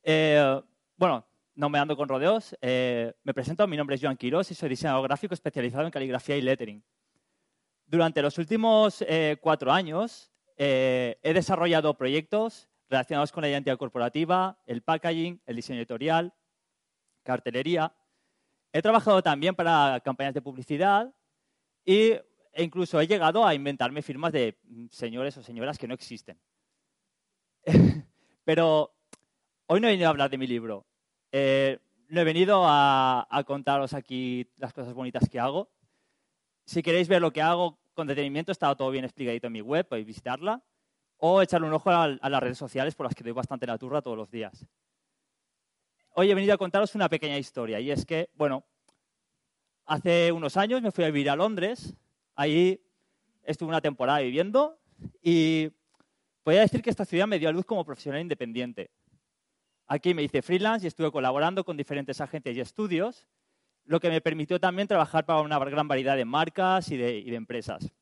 Eh, 0.03 0.61
bueno, 0.97 1.25
no 1.55 1.69
me 1.69 1.79
ando 1.79 1.97
con 1.97 2.09
rodeos. 2.09 2.57
me 2.61 3.35
presento, 3.35 3.65
mi 3.69 3.77
nombre 3.77 3.95
es 3.95 4.03
Joan 4.03 4.17
Quirós 4.17 4.51
y 4.51 4.57
soy 4.57 4.71
diseñador 4.71 5.05
gráfico 5.05 5.35
especializado 5.35 5.85
en 5.85 5.93
caligrafía 5.93 6.37
y 6.37 6.43
lettering. 6.43 6.83
Durante 7.87 8.23
los 8.23 8.37
últimos 8.39 9.05
cuatro 9.41 9.71
años 9.71 10.33
he 10.57 11.33
desarrollado 11.33 11.95
proyectos 11.97 12.69
relacionados 12.89 13.33
con 13.33 13.43
la 13.43 13.49
identidad 13.49 13.77
corporativa, 13.77 14.59
el 14.67 14.83
packaging, 14.83 15.41
el 15.47 15.57
diseño 15.57 15.79
editorial, 15.79 16.33
cartelería. 17.23 17.95
He 18.73 18.83
trabajado 18.83 19.23
también 19.23 19.55
para 19.55 20.01
campañas 20.05 20.35
de 20.35 20.43
publicidad 20.43 21.15
y, 21.85 22.13
e 22.53 22.63
incluso 22.63 23.01
he 23.01 23.07
llegado 23.07 23.47
a 23.47 23.55
inventarme 23.55 24.03
firmas 24.03 24.33
de 24.33 24.59
mm, 24.65 24.87
señores 24.91 25.37
o 25.37 25.43
señoras 25.43 25.79
que 25.79 25.89
no 25.89 25.95
existen. 25.95 26.41
Pero 28.45 28.95
hoy 29.67 29.81
no 29.81 29.89
he 29.89 29.91
venido 29.91 30.09
a 30.09 30.11
hablar 30.11 30.31
de 30.31 30.39
mi 30.39 30.47
libro. 30.47 30.87
Eh, 31.33 31.79
no 32.09 32.21
he 32.21 32.25
venido 32.25 32.65
a, 32.67 33.27
a 33.31 33.45
contaros 33.45 33.93
aquí 33.93 34.51
las 34.57 34.73
cosas 34.73 34.95
bonitas 34.95 35.29
que 35.29 35.39
hago. 35.39 35.71
Si 36.65 36.83
queréis 36.83 37.09
ver 37.09 37.21
lo 37.21 37.33
que 37.33 37.43
hago 37.43 37.79
con 37.93 38.07
detenimiento, 38.07 38.53
está 38.53 38.75
todo 38.75 38.91
bien 38.91 39.05
explicadito 39.05 39.49
en 39.49 39.53
mi 39.53 39.61
web, 39.61 39.87
podéis 39.87 40.07
visitarla. 40.07 40.63
O 41.19 41.43
echarle 41.43 41.67
un 41.67 41.73
ojo 41.73 41.91
a, 41.91 42.07
las 42.07 42.43
redes 42.43 42.59
sociales 42.59 42.95
por 42.95 43.07
las 43.07 43.15
que 43.15 43.25
doy 43.25 43.33
bastante 43.33 43.67
la 43.67 43.77
turra 43.77 44.01
todos 44.01 44.17
los 44.17 44.31
días. 44.31 44.65
Hoy 46.11 46.31
he 46.31 46.35
venido 46.35 46.55
a 46.55 46.59
contaros 46.59 46.95
una 46.95 47.09
pequeña 47.09 47.37
historia 47.39 47.81
y 47.81 47.91
es 47.91 48.07
que, 48.07 48.31
bueno, 48.35 48.65
hace 49.85 50.31
unos 50.31 50.57
años 50.57 50.81
me 50.81 50.93
fui 50.93 51.05
a 51.05 51.09
vivir 51.09 51.29
a 51.29 51.37
Londres, 51.37 51.95
ahí 52.37 52.81
estuve 53.43 53.69
una 53.69 53.81
temporada 53.81 54.21
viviendo 54.21 54.79
y 55.21 55.71
podría 56.45 56.63
decir 56.63 56.83
que 56.83 56.91
esta 56.91 57.05
ciudad 57.05 57.27
me 57.27 57.39
dio 57.41 57.49
a 57.49 57.53
luz 57.53 57.65
como 57.65 57.85
profesional 57.85 58.21
independiente. 58.21 58.91
Aquí 59.89 60.15
me 60.15 60.23
hice 60.23 60.43
freelance 60.43 60.87
y 60.87 60.89
estuve 60.89 61.11
colaborando 61.11 61.65
con 61.65 61.77
diferentes 61.77 62.21
agencias 62.21 62.57
y 62.57 62.61
estudios, 62.61 63.27
lo 63.85 63.99
que 63.99 64.09
me 64.09 64.21
permitió 64.21 64.61
también 64.61 64.87
trabajar 64.87 65.27
para 65.27 65.41
una 65.41 65.59
gran 65.59 65.89
variedad 65.89 66.17
de 66.17 66.25
marcas 66.25 66.91
y 66.91 66.97
de 66.97 67.35
empresas. 67.35 67.93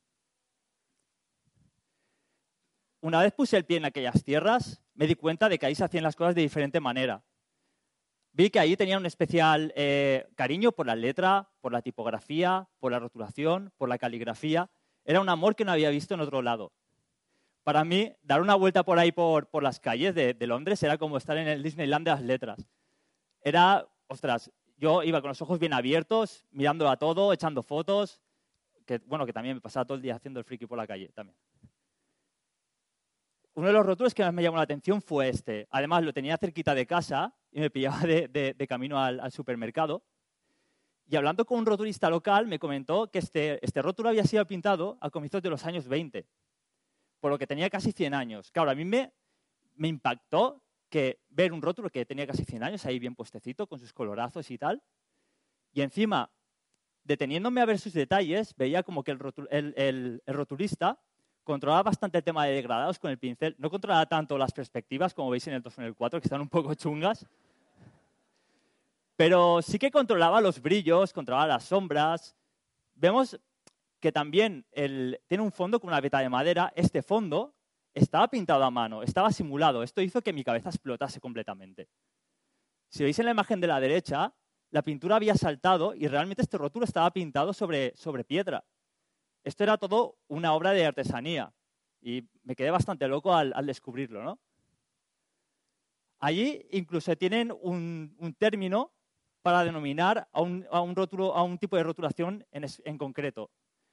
Una 3.06 3.20
vez 3.20 3.32
puse 3.32 3.56
el 3.56 3.64
pie 3.64 3.76
en 3.76 3.84
aquellas 3.84 4.24
tierras, 4.24 4.82
me 4.94 5.06
di 5.06 5.14
cuenta 5.14 5.48
de 5.48 5.60
que 5.60 5.66
ahí 5.66 5.76
se 5.76 5.84
hacían 5.84 6.02
las 6.02 6.16
cosas 6.16 6.34
de 6.34 6.42
diferente 6.42 6.80
manera. 6.80 7.22
Vi 8.32 8.50
que 8.50 8.58
ahí 8.58 8.76
tenía 8.76 8.98
un 8.98 9.06
especial 9.06 9.72
eh, 9.76 10.26
cariño 10.34 10.72
por 10.72 10.88
la 10.88 10.96
letra, 10.96 11.48
por 11.60 11.70
la 11.70 11.82
tipografía, 11.82 12.68
por 12.80 12.90
la 12.90 12.98
rotulación, 12.98 13.72
por 13.76 13.88
la 13.88 13.96
caligrafía. 13.96 14.70
Era 15.04 15.20
un 15.20 15.28
amor 15.28 15.54
que 15.54 15.64
no 15.64 15.70
había 15.70 15.90
visto 15.90 16.14
en 16.14 16.20
otro 16.20 16.42
lado. 16.42 16.72
Para 17.62 17.84
mí, 17.84 18.12
dar 18.24 18.42
una 18.42 18.56
vuelta 18.56 18.82
por 18.82 18.98
ahí 18.98 19.12
por, 19.12 19.62
las 19.62 19.78
calles 19.78 20.12
de, 20.12 20.34
de 20.34 20.46
Londres 20.48 20.82
era 20.82 20.98
como 20.98 21.16
estar 21.16 21.36
en 21.36 21.46
el 21.46 21.62
Disneyland 21.62 22.06
de 22.06 22.10
las 22.10 22.22
letras. 22.22 22.66
Era, 23.40 23.86
ostras, 24.08 24.50
yo 24.78 25.04
iba 25.04 25.20
con 25.20 25.28
los 25.28 25.40
ojos 25.40 25.60
bien 25.60 25.74
abiertos, 25.74 26.44
mirando 26.50 26.88
a 26.88 26.96
todo, 26.96 27.32
echando 27.32 27.62
fotos, 27.62 28.20
que 28.84 28.98
bueno, 29.06 29.26
que 29.26 29.32
también 29.32 29.54
me 29.54 29.60
pasaba 29.60 29.84
todo 29.84 29.94
el 29.94 30.02
día 30.02 30.16
haciendo 30.16 30.40
el 30.40 30.44
friki 30.44 30.66
por 30.66 30.76
la 30.76 30.88
calle 30.88 31.08
también. 31.14 31.36
Uno 33.56 33.68
de 33.68 33.72
los 33.72 33.86
rótulos 33.86 34.12
que 34.12 34.22
más 34.22 34.34
me 34.34 34.42
llamó 34.42 34.58
la 34.58 34.64
atención 34.64 35.00
fue 35.00 35.30
este. 35.30 35.66
Además, 35.70 36.04
lo 36.04 36.12
tenía 36.12 36.36
cerquita 36.36 36.74
de 36.74 36.86
casa 36.86 37.34
y 37.50 37.60
me 37.60 37.70
pillaba 37.70 38.00
de, 38.00 38.66
camino 38.68 39.02
al, 39.02 39.32
supermercado. 39.32 40.04
Y 41.06 41.16
hablando 41.16 41.46
con 41.46 41.60
un 41.60 41.64
rotulista 41.64 42.10
local, 42.10 42.46
me 42.46 42.58
comentó 42.58 43.10
que 43.10 43.18
este, 43.18 43.64
este 43.64 43.80
rótulo 43.80 44.10
había 44.10 44.24
sido 44.24 44.46
pintado 44.46 44.98
a 45.00 45.08
comienzos 45.08 45.40
de 45.40 45.48
los 45.48 45.64
años 45.64 45.88
20, 45.88 46.26
por 47.18 47.30
lo 47.30 47.38
que 47.38 47.46
tenía 47.46 47.70
casi 47.70 47.92
100 47.92 48.12
años. 48.12 48.50
Claro, 48.50 48.70
a 48.70 48.74
mí 48.74 48.84
me, 48.84 49.14
me 49.76 49.88
impactó 49.88 50.62
que 50.90 51.20
ver 51.30 51.54
un 51.54 51.62
rótulo 51.62 51.88
que 51.88 52.04
tenía 52.04 52.26
casi 52.26 52.44
100 52.44 52.62
años 52.62 52.84
ahí 52.84 52.98
bien 52.98 53.14
puestecito, 53.14 53.66
con 53.66 53.78
sus 53.78 53.94
colorazos 53.94 54.50
y 54.50 54.58
tal. 54.58 54.82
Y 55.72 55.80
encima, 55.80 56.30
deteniéndome 57.04 57.62
a 57.62 57.64
ver 57.64 57.78
sus 57.78 57.94
detalles, 57.94 58.54
veía 58.54 58.82
como 58.82 59.02
que 59.02 59.12
el, 59.12 59.18
rotu- 59.18 59.48
el- 59.50 59.72
el- 59.78 60.22
el 60.26 60.34
rotulista 60.34 61.00
controlaba 61.46 61.84
bastante 61.84 62.18
el 62.18 62.24
tema 62.24 62.44
de 62.44 62.52
degradados 62.52 62.98
con 62.98 63.10
el 63.10 63.18
pincel. 63.18 63.54
No 63.58 63.70
controlaba 63.70 64.04
tanto 64.06 64.36
las 64.36 64.52
perspectivas, 64.52 65.14
como 65.14 65.30
veis 65.30 65.46
en 65.46 65.54
el 65.54 65.62
2 65.62 65.78
o 65.78 65.80
en 65.80 65.86
el 65.86 65.94
4, 65.94 66.20
que 66.20 66.26
están 66.26 66.40
un 66.40 66.48
poco 66.48 66.74
chungas. 66.74 67.24
Pero 69.14 69.62
sí 69.62 69.78
que 69.78 69.92
controlaba 69.92 70.40
los 70.40 70.60
brillos, 70.60 71.12
controlaba 71.12 71.46
las 71.46 71.64
sombras. 71.64 72.34
Vemos 72.96 73.38
que 74.00 74.10
también 74.10 74.66
tiene 74.72 75.42
un 75.42 75.52
fondo 75.52 75.78
con 75.78 75.88
una 75.88 76.00
veta 76.00 76.18
de 76.18 76.28
madera. 76.28 76.72
Este 76.74 77.00
fondo 77.00 77.54
estaba 77.94 78.28
pintado 78.28 78.64
a 78.64 78.70
mano, 78.70 79.04
estaba 79.04 79.30
simulado. 79.30 79.84
Esto 79.84 80.02
hizo 80.02 80.22
que 80.22 80.32
mi 80.32 80.42
cabeza 80.42 80.68
explotase 80.68 81.20
completamente. 81.20 81.88
Si 82.88 83.04
veis 83.04 83.18
en 83.20 83.26
la 83.26 83.30
imagen 83.30 83.60
de 83.60 83.68
la 83.68 83.78
derecha, 83.78 84.34
la 84.70 84.82
pintura 84.82 85.16
había 85.16 85.36
saltado 85.36 85.94
y 85.94 86.08
realmente 86.08 86.42
este 86.42 86.58
rótulo 86.58 86.84
estaba 86.84 87.12
pintado 87.12 87.52
sobre, 87.52 87.94
sobre 87.96 88.24
piedra. 88.24 88.64
Esto 89.46 89.62
era 89.62 89.78
todo 89.78 90.18
una 90.26 90.54
obra 90.54 90.72
de 90.72 90.84
artesanía 90.84 91.54
y 92.00 92.24
me 92.42 92.56
quedé 92.56 92.72
bastante 92.72 93.06
loco 93.06 93.32
al, 93.32 93.64
descubrirlo. 93.64 94.24
¿no? 94.24 94.40
Allí 96.18 96.66
incluso 96.72 97.14
tienen 97.14 97.52
un, 97.62 98.34
término 98.38 98.92
para 99.42 99.62
denominar 99.62 100.28
a 100.32 100.40
un, 100.40 101.58
tipo 101.60 101.76
de 101.76 101.84
rotulación 101.84 102.44
en, 102.50 102.98
concreto. 102.98 103.52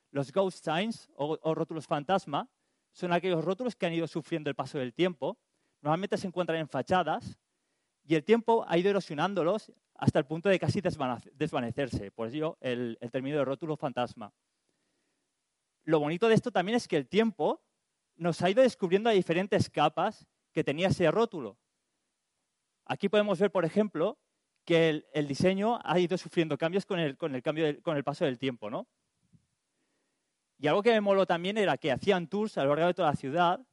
Los 0.10 0.32
ghost 0.32 0.66
signs 0.66 1.12
o, 1.16 1.54
rótulos 1.54 1.86
fantasma 1.86 2.50
son 2.92 3.14
aquellos 3.14 3.46
rótulos 3.46 3.76
que 3.76 3.86
han 3.86 3.94
ido 3.94 4.08
sufriendo 4.08 4.50
el 4.50 4.56
paso 4.56 4.80
del 4.80 4.96
tiempo. 4.96 5.38
Normalmente 5.84 6.18
se 6.18 6.26
encuentran 6.26 6.58
en 6.58 6.68
fachadas 6.68 7.38
y 8.04 8.16
el 8.16 8.24
tiempo 8.24 8.66
ha 8.68 8.76
ido 8.80 8.90
erosionándolos 8.90 9.72
hasta 9.94 10.18
el 10.18 10.26
punto 10.26 10.50
de 10.50 10.58
casi 10.58 10.82
desvanecerse. 10.82 12.10
Por 12.10 12.30
ello, 12.30 12.58
el, 12.60 12.98
el 13.00 13.12
término 13.12 13.38
de 13.38 13.46
rótulo 13.46 13.78
fantasma. 13.78 14.34
Lo 15.84 16.00
bonito 16.00 16.28
de 16.28 16.36
esto 16.36 16.52
también 16.52 16.78
es 16.78 16.88
que 16.88 16.98
el 16.98 17.08
tiempo 17.08 17.62
nos 18.16 18.42
ha 18.42 18.50
ido 18.50 18.64
descubriendo 18.64 19.10
a 19.10 19.14
diferentes 19.14 19.70
capas 19.70 20.26
que 20.52 20.64
tenía 20.64 20.88
ese 20.88 21.10
rótulo. 21.12 21.58
Aquí 22.86 23.10
podemos 23.10 23.40
ver, 23.40 23.52
por 23.52 23.66
ejemplo, 23.66 24.18
que 24.66 25.04
el, 25.14 25.28
diseño 25.28 25.80
ha 25.84 26.00
ido 26.00 26.18
sufriendo 26.18 26.58
cambios 26.58 26.86
con 26.86 27.00
el, 27.00 28.04
paso 28.04 28.26
del 28.26 28.40
tiempo, 28.40 28.70
¿no? 28.70 28.88
Y 30.58 30.68
algo 30.68 30.84
que 30.84 30.92
me 30.92 31.02
moló 31.02 31.26
también 31.26 31.58
era 31.58 31.78
que 31.78 31.92
hacían 31.92 32.28
tours 32.28 32.58
a 32.58 32.64
lo 32.64 32.70
largo 32.70 32.88
de 32.88 32.94
toda 32.94 33.10
la 33.10 33.16
ciudad 33.16 33.66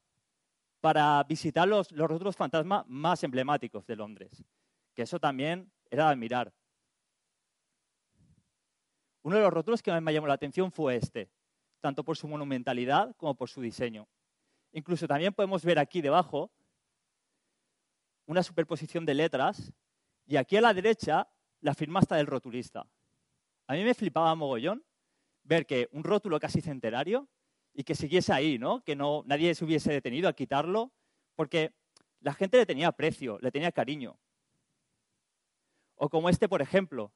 para 0.81 1.23
visitar 1.25 1.69
los, 1.69 1.93
los 1.93 2.09
rótulos 2.09 2.35
fantasma 2.35 2.85
más 2.89 3.23
emblemáticos 3.23 3.87
de 3.87 3.97
Londres. 3.97 4.45
Que 4.95 5.03
eso 5.03 5.21
también 5.21 5.71
era 5.91 6.07
de 6.07 6.11
admirar. 6.13 6.53
Uno 9.23 9.37
de 9.37 9.43
los 9.43 9.53
rótulos 9.53 9.83
que 9.83 9.93
más 9.93 10.03
me 10.03 10.13
llamó 10.13 10.27
la 10.27 10.35
atención 10.35 10.73
fue 10.73 10.97
este, 10.97 11.31
tanto 11.81 12.05
por 12.05 12.17
su 12.17 12.29
monumentalidad 12.29 13.15
como 13.17 13.35
por 13.35 13.49
su 13.49 13.61
diseño. 13.61 14.09
Incluso 14.73 15.09
también 15.09 15.35
podemos 15.35 15.65
ver 15.65 15.79
aquí 15.79 16.01
debajo 16.01 16.53
una 18.27 18.43
superposición 18.43 19.05
de 19.05 19.15
letras 19.15 19.73
y 20.27 20.37
aquí 20.37 20.57
a 20.57 20.61
la 20.61 20.75
derecha 20.75 21.29
la 21.61 21.75
firma 21.75 22.01
está 22.01 22.17
del 22.17 22.27
rotulista. 22.27 22.87
A 23.67 23.75
mí 23.75 23.85
me 23.85 23.95
flipaba 23.95 24.35
mogollón 24.35 24.85
ver 25.43 25.67
que 25.67 25.89
un 25.93 26.05
rótulo 26.05 26.39
casi 26.39 26.61
centenario 26.61 27.29
y 27.73 27.85
que 27.85 27.95
siguiese 27.95 28.33
ahí, 28.33 28.59
¿no? 28.59 28.83
Que 28.85 28.97
no, 28.97 29.23
nadie 29.27 29.55
se 29.55 29.65
hubiese 29.65 29.93
detenido 29.93 30.29
a 30.29 30.33
quitarlo, 30.33 30.93
porque 31.35 31.75
la 32.21 32.35
gente 32.35 32.57
le 32.57 32.67
tenía 32.67 32.89
aprecio, 32.89 33.39
le 33.41 33.51
tenía 33.51 33.73
cariño. 33.73 34.19
O 35.95 36.09
como 36.09 36.29
este, 36.29 36.49
por 36.49 36.63
ejemplo. 36.63 37.13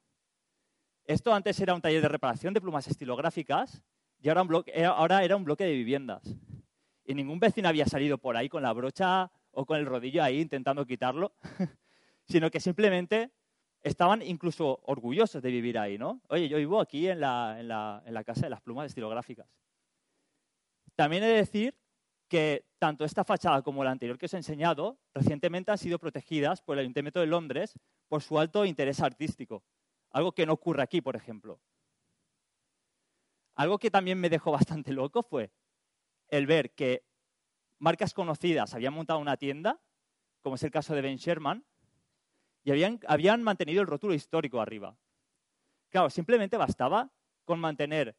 Esto 1.05 1.33
antes 1.33 1.59
era 1.59 1.75
un 1.75 1.81
taller 1.81 2.01
de 2.01 2.07
reparación 2.09 2.53
de 2.53 2.61
plumas 2.61 2.87
estilográficas 2.87 3.83
y 4.25 4.29
era- 4.29 4.89
ahora 4.89 5.23
era 5.23 5.35
un 5.35 5.43
bloque 5.43 5.63
de 5.65 5.73
viviendas. 5.73 6.23
Y 7.05 7.13
ningún 7.13 7.39
vecino 7.39 7.69
había 7.69 7.85
salido 7.85 8.17
por 8.17 8.35
ahí 8.37 8.49
con 8.49 8.63
la 8.63 8.73
brocha 8.73 9.31
o 9.51 9.65
con 9.65 9.77
el 9.77 9.85
rodillo 9.85 10.23
ahí 10.23 10.41
intentando 10.41 10.85
quitarlo, 10.85 11.35
sino 12.25 12.49
que 12.49 12.59
simplemente 12.59 13.31
estaban 13.83 14.21
incluso 14.23 14.79
orgullosos 14.83 15.41
de 15.43 15.51
vivir 15.51 15.77
ahí, 15.77 15.97
¿no? 15.99 16.21
Oye, 16.29 16.49
yo 16.49 16.57
vivo 16.57 16.81
aquí 16.81 17.07
en 17.07 17.19
la, 17.19 17.57
en 17.59 17.67
la- 17.67 18.01
en 18.05 18.13
la 18.13 18.23
casa 18.23 18.41
de 18.41 18.49
las 18.49 18.61
plumas 18.61 18.87
estilográficas. 18.87 19.47
También 20.95 21.23
he 21.23 21.27
de 21.27 21.33
decir 21.35 21.77
que 22.27 22.65
tanto 22.79 23.05
esta 23.05 23.23
fachada 23.23 23.61
como 23.61 23.83
la 23.83 23.91
anterior 23.91 24.17
que 24.17 24.25
os 24.25 24.33
he 24.33 24.37
enseñado 24.37 24.97
recientemente 25.13 25.71
han 25.71 25.77
sido 25.77 25.99
protegidas 25.99 26.61
por 26.61 26.75
el 26.77 26.81
Ayuntamiento 26.81 27.19
de 27.19 27.27
Londres 27.27 27.77
por 28.07 28.23
su 28.23 28.39
alto 28.39 28.65
interés 28.65 28.99
artístico, 29.01 29.63
algo 30.09 30.31
que 30.31 30.45
no 30.45 30.53
ocurre 30.53 30.81
aquí, 30.81 31.01
por 31.01 31.15
ejemplo. 31.15 31.59
Algo 33.55 33.79
que 33.79 33.89
también 33.89 34.19
me 34.19 34.29
dejó 34.29 34.51
bastante 34.51 34.91
loco 34.91 35.23
fue 35.23 35.51
el 36.27 36.45
ver 36.45 36.73
que 36.73 37.05
marcas 37.79 38.13
conocidas 38.13 38.73
habían 38.73 38.93
montado 38.93 39.19
una 39.19 39.37
tienda, 39.37 39.81
como 40.41 40.55
es 40.55 40.63
el 40.63 40.71
caso 40.71 40.93
de 40.93 41.01
Ben 41.01 41.17
Sherman, 41.17 41.65
y 42.63 42.71
habían, 42.71 42.99
habían 43.07 43.43
mantenido 43.43 43.81
el 43.81 43.87
rótulo 43.87 44.13
histórico 44.13 44.59
arriba. 44.59 44.97
Claro, 45.89 46.09
simplemente 46.09 46.57
bastaba 46.57 47.11
con 47.45 47.59
mantener 47.59 48.17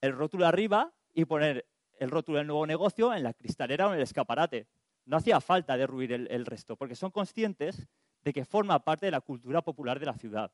el 0.00 0.12
rótulo 0.12 0.46
arriba 0.46 0.94
y 1.12 1.24
poner 1.24 1.66
el 1.98 2.10
rótulo 2.10 2.38
del 2.38 2.46
nuevo 2.46 2.66
negocio 2.66 3.12
en 3.12 3.24
la 3.24 3.34
cristalera 3.34 3.86
o 3.86 3.90
en 3.90 3.96
el 3.96 4.02
escaparate. 4.02 4.68
No 5.06 5.16
hacía 5.16 5.40
falta 5.40 5.76
derruir 5.76 6.12
el, 6.12 6.28
el 6.30 6.46
resto, 6.46 6.76
porque 6.76 6.94
son 6.94 7.10
conscientes 7.10 7.88
de 8.22 8.32
que 8.32 8.44
forma 8.44 8.84
parte 8.84 9.06
de 9.06 9.12
la 9.12 9.22
cultura 9.22 9.62
popular 9.62 9.98
de 9.98 10.06
la 10.06 10.14
ciudad, 10.14 10.52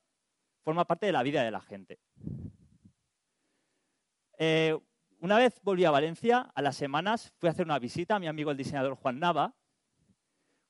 forma 0.62 0.86
parte 0.86 1.06
de 1.06 1.12
la 1.12 1.22
vida 1.22 1.42
de 1.42 1.50
la 1.50 1.60
gente. 1.60 1.98
Eh, 4.46 4.78
una 5.20 5.38
vez 5.38 5.58
volví 5.62 5.86
a 5.86 5.90
Valencia, 5.90 6.50
a 6.54 6.60
las 6.60 6.76
semanas 6.76 7.32
fui 7.38 7.48
a 7.48 7.52
hacer 7.52 7.64
una 7.64 7.78
visita 7.78 8.16
a 8.16 8.18
mi 8.18 8.26
amigo 8.26 8.50
el 8.50 8.58
diseñador 8.58 8.94
Juan 8.94 9.18
Nava. 9.18 9.54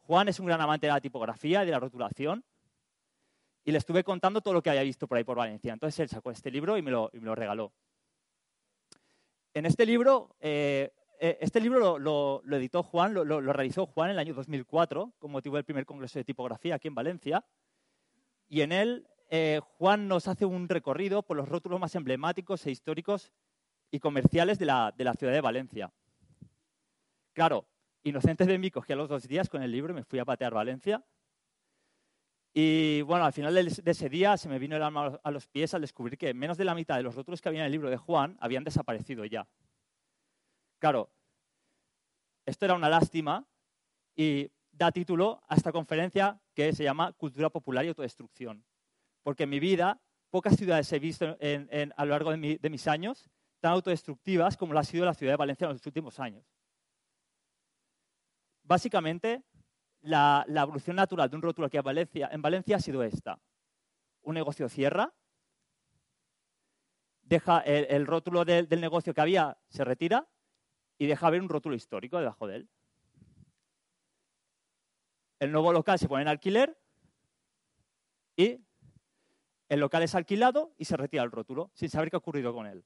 Juan 0.02 0.28
es 0.28 0.38
un 0.38 0.46
gran 0.46 0.60
amante 0.60 0.86
de 0.86 0.92
la 0.92 1.00
tipografía 1.00 1.64
y 1.64 1.66
de 1.66 1.72
la 1.72 1.80
rotulación, 1.80 2.44
y 3.64 3.72
le 3.72 3.78
estuve 3.78 4.04
contando 4.04 4.40
todo 4.42 4.54
lo 4.54 4.62
que 4.62 4.70
había 4.70 4.84
visto 4.84 5.08
por 5.08 5.18
ahí 5.18 5.24
por 5.24 5.38
Valencia. 5.38 5.72
Entonces 5.72 5.98
él 5.98 6.08
sacó 6.08 6.30
este 6.30 6.52
libro 6.52 6.78
y 6.78 6.82
me 6.82 6.92
lo, 6.92 7.10
regaló. 7.34 7.72
En 9.54 9.66
este 9.66 9.84
libro, 9.86 10.36
eh, 10.38 10.92
eh, 11.18 11.38
este 11.40 11.60
libro 11.60 11.98
lo, 11.98 12.42
editó 12.52 12.84
Juan, 12.84 13.12
lo, 13.12 13.40
realizó 13.40 13.86
Juan 13.86 14.10
en 14.10 14.14
el 14.14 14.20
año 14.20 14.34
2004, 14.34 15.14
con 15.18 15.32
motivo 15.32 15.56
del 15.56 15.64
primer 15.64 15.84
congreso 15.84 16.20
de 16.20 16.24
tipografía 16.24 16.76
aquí 16.76 16.86
en 16.86 16.94
Valencia. 16.94 17.44
Y 18.46 18.60
en 18.60 18.70
él, 18.70 19.08
Juan 19.78 20.06
nos 20.06 20.28
hace 20.28 20.44
un 20.44 20.68
recorrido 20.68 21.24
por 21.24 21.36
los 21.36 21.48
rótulos 21.48 21.80
más 21.80 21.96
emblemáticos 21.96 22.64
e 22.66 22.70
históricos 22.70 23.32
y 23.94 24.00
comerciales 24.00 24.58
de 24.58 24.66
la, 24.66 24.92
de 24.96 25.04
la 25.04 25.14
ciudad 25.14 25.32
de 25.32 25.40
Valencia. 25.40 25.92
Claro, 27.32 27.68
inocente 28.02 28.44
de 28.44 28.58
mí, 28.58 28.68
cogí 28.68 28.92
a 28.92 28.96
los 28.96 29.08
dos 29.08 29.28
días 29.28 29.48
con 29.48 29.62
el 29.62 29.70
libro 29.70 29.92
y 29.92 29.94
me 29.94 30.02
fui 30.02 30.18
a 30.18 30.24
patear 30.24 30.52
Valencia. 30.52 31.04
Y 32.52 33.02
bueno, 33.02 33.24
al 33.24 33.32
final 33.32 33.54
de 33.54 33.90
ese 33.92 34.08
día 34.08 34.36
se 34.36 34.48
me 34.48 34.58
vino 34.58 34.74
el 34.74 34.82
alma 34.82 35.20
a 35.22 35.30
los 35.30 35.46
pies 35.46 35.74
al 35.74 35.82
descubrir 35.82 36.18
que 36.18 36.34
menos 36.34 36.58
de 36.58 36.64
la 36.64 36.74
mitad 36.74 36.96
de 36.96 37.04
los 37.04 37.14
rótulos 37.14 37.40
que 37.40 37.48
había 37.48 37.60
en 37.60 37.66
el 37.66 37.72
libro 37.72 37.88
de 37.88 37.96
Juan 37.96 38.36
habían 38.40 38.64
desaparecido 38.64 39.24
ya. 39.26 39.46
Claro, 40.80 41.12
esto 42.46 42.64
era 42.64 42.74
una 42.74 42.88
lástima 42.88 43.46
y 44.16 44.50
da 44.72 44.90
título 44.90 45.40
a 45.46 45.54
esta 45.54 45.70
conferencia 45.70 46.40
que 46.52 46.72
se 46.72 46.82
llama 46.82 47.12
Cultura 47.12 47.48
Popular 47.48 47.84
y 47.84 47.88
Autodestrucción. 47.88 48.64
Porque 49.22 49.44
en 49.44 49.50
mi 49.50 49.60
vida, 49.60 50.00
pocas 50.30 50.56
ciudades 50.56 50.92
he 50.92 50.98
visto 50.98 51.38
a 51.40 52.04
lo 52.04 52.10
largo 52.10 52.32
de, 52.32 52.38
mi- 52.38 52.56
de 52.56 52.70
mis 52.70 52.88
años 52.88 53.30
tan 53.64 53.72
autodestructivas 53.72 54.58
como 54.58 54.74
lo 54.74 54.78
ha 54.78 54.84
sido 54.84 55.06
la 55.06 55.14
ciudad 55.14 55.32
de 55.32 55.36
Valencia 55.38 55.64
en 55.64 55.72
los 55.72 55.86
últimos 55.86 56.20
años. 56.20 56.44
Básicamente, 58.62 59.42
la, 60.02 60.44
evolución 60.46 60.96
natural 60.96 61.30
de 61.30 61.36
un 61.36 61.40
rótulo 61.40 61.68
aquí 61.68 61.78
en 61.78 61.82
Valencia, 61.82 62.28
en 62.30 62.42
Valencia 62.42 62.76
ha 62.76 62.78
sido 62.78 63.02
esta. 63.02 63.40
Un 64.20 64.34
negocio 64.34 64.68
cierra, 64.68 65.14
deja 67.22 67.60
el, 67.60 68.06
rótulo 68.06 68.44
del- 68.44 68.68
del 68.68 68.82
negocio 68.82 69.14
que 69.14 69.22
había, 69.22 69.56
se 69.70 69.82
retira 69.82 70.28
y 70.98 71.06
deja 71.06 71.30
ver 71.30 71.40
un 71.40 71.48
rótulo 71.48 71.74
histórico 71.74 72.18
debajo 72.18 72.46
de 72.46 72.56
él. 72.56 72.68
El 75.38 75.52
nuevo 75.52 75.72
local 75.72 75.98
se 75.98 76.06
pone 76.06 76.20
en 76.20 76.28
alquiler 76.28 76.78
y 78.36 78.62
el 79.70 79.80
local 79.80 80.02
es 80.02 80.14
alquilado 80.14 80.74
y 80.76 80.84
se 80.84 80.98
retira 80.98 81.22
el 81.22 81.30
rótulo 81.30 81.70
sin 81.72 81.88
saber 81.88 82.10
qué 82.10 82.16
ha 82.16 82.18
ocurrido 82.18 82.52
con 82.52 82.66
él. 82.66 82.84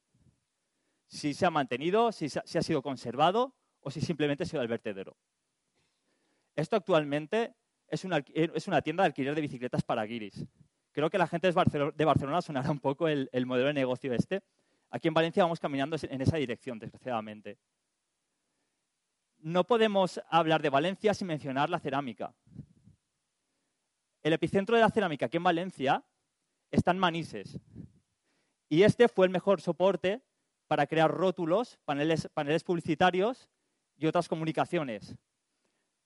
Si 1.09 1.33
se 1.33 1.45
ha 1.45 1.49
mantenido, 1.49 2.11
si, 2.11 2.29
se 2.29 2.39
ha- 2.39 2.43
si 2.45 2.57
ha 2.57 2.61
sido 2.61 2.81
conservado 2.81 3.53
o 3.81 3.91
si 3.91 3.99
simplemente 3.99 4.45
se 4.45 4.55
ha 4.55 4.57
ido 4.57 4.61
al 4.61 4.67
vertedero. 4.67 5.17
Esto 6.55 6.75
actualmente 6.75 7.55
es 7.87 8.05
una, 8.05 8.21
tienda 8.81 9.03
de 9.03 9.07
alquiler 9.07 9.33
de 9.33 9.41
bicicletas 9.41 9.83
para 9.83 10.03
guiris. 10.05 10.45
Creo 10.91 11.09
que 11.09 11.17
la 11.17 11.27
gente 11.27 11.51
de 11.51 12.05
Barcelona 12.05 12.41
sonará 12.41 12.69
un 12.69 12.79
poco 12.79 13.07
el, 13.07 13.27
el 13.31 13.45
modelo 13.45 13.67
de 13.67 13.73
negocio 13.73 14.13
este. 14.13 14.43
Aquí 14.91 15.07
en 15.07 15.13
Valencia 15.13 15.43
vamos 15.43 15.59
caminando 15.59 15.97
en 16.01 16.21
esa 16.21 16.37
dirección, 16.37 16.77
desgraciadamente. 16.77 17.57
No 19.39 19.63
podemos 19.65 20.21
hablar 20.29 20.61
de 20.61 20.69
Valencia 20.69 21.13
sin 21.13 21.27
mencionar 21.27 21.69
la 21.69 21.79
cerámica. 21.79 22.35
El 24.21 24.33
epicentro 24.33 24.75
de 24.75 24.81
la 24.81 24.89
cerámica 24.89 25.25
aquí 25.27 25.37
en 25.37 25.43
Valencia 25.43 26.03
está 26.69 26.91
en 26.91 26.99
Manises. 26.99 27.59
Y 28.67 28.83
este 28.83 29.07
fue 29.07 29.25
el 29.25 29.31
mejor 29.31 29.61
soporte 29.61 30.21
para 30.69 30.85
crear 30.85 31.09
rótulos, 31.09 31.79
paneles, 31.83 32.29
paneles 32.31 32.63
publicitarios 32.63 33.49
y 33.97 34.05
otras 34.05 34.27
comunicaciones. 34.27 35.15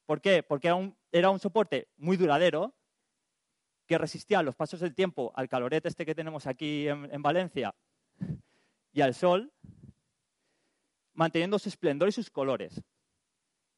¿Por 0.06 0.22
qué? 0.22 0.42
Porque 0.42 0.70
era 1.12 1.30
un, 1.30 1.40
soporte 1.40 1.90
muy 1.98 2.16
duradero, 2.16 2.74
que 3.86 3.98
resistía 3.98 4.40
a 4.40 4.44
los 4.44 4.56
pasos 4.56 4.80
del 4.80 4.96
tiempo, 4.96 5.34
al 5.36 5.50
calorete 5.50 5.90
este 5.90 6.06
que 6.06 6.16
tenemos 6.16 6.48
aquí 6.48 6.88
en, 6.88 7.14
en 7.14 7.22
Valencia 7.22 7.76
y 8.94 9.02
al 9.02 9.14
sol, 9.14 9.52
manteniendo 11.12 11.60
su 11.60 11.68
esplendor 11.68 12.08
y 12.08 12.14
sus 12.14 12.30
colores. 12.30 12.82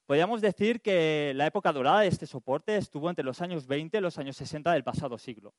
Podríamos 0.06 0.40
decir 0.40 0.82
que 0.82 1.34
la 1.36 1.48
época 1.48 1.74
dorada 1.74 2.02
de 2.02 2.08
este 2.10 2.28
soporte 2.28 2.78
estuvo 2.78 3.10
entre 3.10 3.26
los 3.26 3.42
años 3.42 3.66
20 3.66 3.98
y 3.98 4.02
los 4.02 4.20
años 4.20 4.38
60 4.38 4.72
del 4.72 4.84
pasado 4.84 5.18
siglo. 5.18 5.56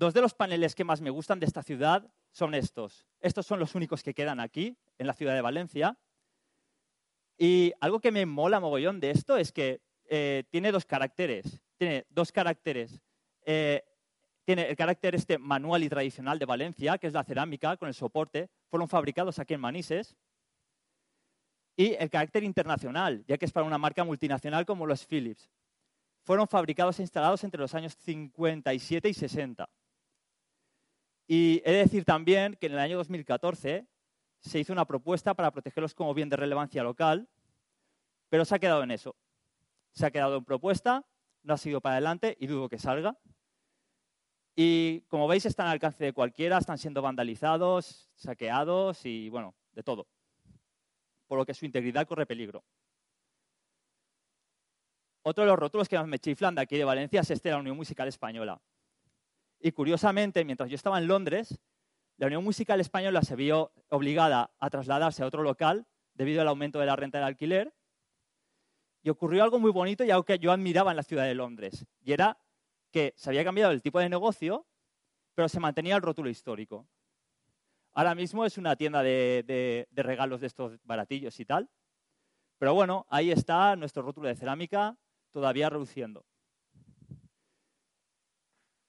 Dos 0.00 0.14
de 0.14 0.22
los 0.22 0.32
paneles 0.32 0.74
que 0.74 0.82
más 0.82 1.02
me 1.02 1.10
gustan 1.10 1.40
de 1.40 1.44
esta 1.44 1.62
ciudad 1.62 2.10
son 2.30 2.54
estos. 2.54 3.06
Estos 3.20 3.44
son 3.44 3.58
los 3.58 3.74
únicos 3.74 4.02
que 4.02 4.14
quedan 4.14 4.40
aquí, 4.40 4.78
en 4.96 5.06
la 5.06 5.12
ciudad 5.12 5.34
de 5.34 5.42
Valencia. 5.42 5.98
Y 7.36 7.74
algo 7.82 8.00
que 8.00 8.10
me 8.10 8.24
mola 8.24 8.60
mogollón 8.60 8.98
de 8.98 9.10
esto 9.10 9.36
es 9.36 9.52
que 9.52 9.82
eh, 10.08 10.44
tiene 10.48 10.72
dos 10.72 10.86
caracteres. 10.86 11.60
Tiene 11.76 12.06
dos 12.08 12.32
caracteres. 12.32 13.02
Eh, 13.44 13.84
tiene 14.46 14.70
el 14.70 14.74
carácter 14.74 15.14
este 15.14 15.36
manual 15.36 15.84
y 15.84 15.90
tradicional 15.90 16.38
de 16.38 16.46
Valencia, 16.46 16.96
que 16.96 17.06
es 17.06 17.12
la 17.12 17.22
cerámica 17.22 17.76
con 17.76 17.88
el 17.88 17.94
soporte. 17.94 18.48
Fueron 18.70 18.88
fabricados 18.88 19.38
aquí 19.38 19.52
en 19.52 19.60
Manises. 19.60 20.16
Y 21.76 21.92
el 21.92 22.08
carácter 22.08 22.42
internacional, 22.42 23.22
ya 23.26 23.36
que 23.36 23.44
es 23.44 23.52
para 23.52 23.66
una 23.66 23.76
marca 23.76 24.02
multinacional 24.02 24.64
como 24.64 24.86
los 24.86 25.04
Philips. 25.04 25.50
Fueron 26.22 26.48
fabricados 26.48 26.98
e 26.98 27.02
instalados 27.02 27.44
entre 27.44 27.60
los 27.60 27.74
años 27.74 27.98
57 27.98 29.06
y 29.06 29.12
60. 29.12 29.68
Y 31.32 31.62
he 31.64 31.70
de 31.70 31.78
decir 31.78 32.04
también 32.04 32.56
que 32.56 32.66
en 32.66 32.72
el 32.72 32.80
año 32.80 32.96
2014 32.96 33.86
se 34.40 34.58
hizo 34.58 34.72
una 34.72 34.84
propuesta 34.84 35.32
para 35.32 35.52
protegerlos 35.52 35.94
como 35.94 36.12
bien 36.12 36.28
de 36.28 36.34
relevancia 36.34 36.82
local, 36.82 37.28
pero 38.28 38.44
se 38.44 38.56
ha 38.56 38.58
quedado 38.58 38.82
en 38.82 38.90
eso. 38.90 39.14
Se 39.92 40.04
ha 40.04 40.10
quedado 40.10 40.38
en 40.38 40.44
propuesta, 40.44 41.06
no 41.44 41.54
ha 41.54 41.56
sido 41.56 41.80
para 41.80 41.94
adelante 41.94 42.36
y 42.40 42.48
dudo 42.48 42.68
que 42.68 42.78
salga. 42.78 43.16
Y 44.56 45.02
como 45.02 45.28
veis, 45.28 45.46
están 45.46 45.68
al 45.68 45.74
alcance 45.74 46.02
de 46.02 46.12
cualquiera, 46.12 46.58
están 46.58 46.78
siendo 46.78 47.00
vandalizados, 47.00 48.10
saqueados 48.16 49.06
y, 49.06 49.28
bueno, 49.28 49.54
de 49.70 49.84
todo. 49.84 50.08
Por 51.28 51.38
lo 51.38 51.46
que 51.46 51.54
su 51.54 51.64
integridad 51.64 52.08
corre 52.08 52.26
peligro. 52.26 52.64
Otro 55.22 55.44
de 55.44 55.50
los 55.50 55.60
rótulos 55.60 55.88
que 55.88 55.96
más 55.96 56.08
me 56.08 56.18
chiflan 56.18 56.56
de 56.56 56.62
aquí 56.62 56.76
de 56.76 56.82
Valencia 56.82 57.20
es 57.20 57.30
este 57.30 57.50
de 57.50 57.54
la 57.54 57.60
Unión 57.60 57.76
Musical 57.76 58.08
Española. 58.08 58.60
Y 59.60 59.72
curiosamente, 59.72 60.44
mientras 60.44 60.70
yo 60.70 60.74
estaba 60.76 60.98
en 60.98 61.06
Londres, 61.06 61.60
la 62.16 62.26
Unión 62.26 62.42
Musical 62.44 62.80
Española 62.80 63.22
se 63.22 63.36
vio 63.36 63.72
obligada 63.90 64.50
a 64.58 64.70
trasladarse 64.70 65.22
a 65.22 65.26
otro 65.26 65.42
local 65.42 65.86
debido 66.14 66.40
al 66.40 66.48
aumento 66.48 66.78
de 66.80 66.86
la 66.86 66.96
renta 66.96 67.18
del 67.18 67.26
alquiler. 67.26 67.74
Y 69.02 69.10
ocurrió 69.10 69.42
algo 69.42 69.58
muy 69.58 69.70
bonito 69.70 70.04
y 70.04 70.10
algo 70.10 70.24
que 70.24 70.38
yo 70.38 70.52
admiraba 70.52 70.90
en 70.90 70.96
la 70.96 71.02
ciudad 71.02 71.24
de 71.24 71.34
Londres. 71.34 71.86
Y 72.02 72.12
era 72.12 72.38
que 72.90 73.14
se 73.16 73.30
había 73.30 73.44
cambiado 73.44 73.72
el 73.72 73.82
tipo 73.82 73.98
de 73.98 74.08
negocio, 74.08 74.66
pero 75.34 75.48
se 75.48 75.60
mantenía 75.60 75.96
el 75.96 76.02
rótulo 76.02 76.28
histórico. 76.28 76.86
Ahora 77.92 78.14
mismo 78.14 78.44
es 78.44 78.58
una 78.58 78.76
tienda 78.76 79.02
de, 79.02 79.44
de- 79.46 79.88
de 79.90 80.02
regalos 80.02 80.40
de 80.40 80.46
estos 80.46 80.78
baratillos 80.84 81.38
y 81.40 81.44
tal. 81.44 81.70
Pero 82.58 82.74
bueno, 82.74 83.06
ahí 83.08 83.30
está 83.30 83.74
nuestro 83.76 84.02
rótulo 84.02 84.28
de 84.28 84.36
cerámica 84.36 84.96
todavía 85.30 85.70
reduciendo. 85.70 86.24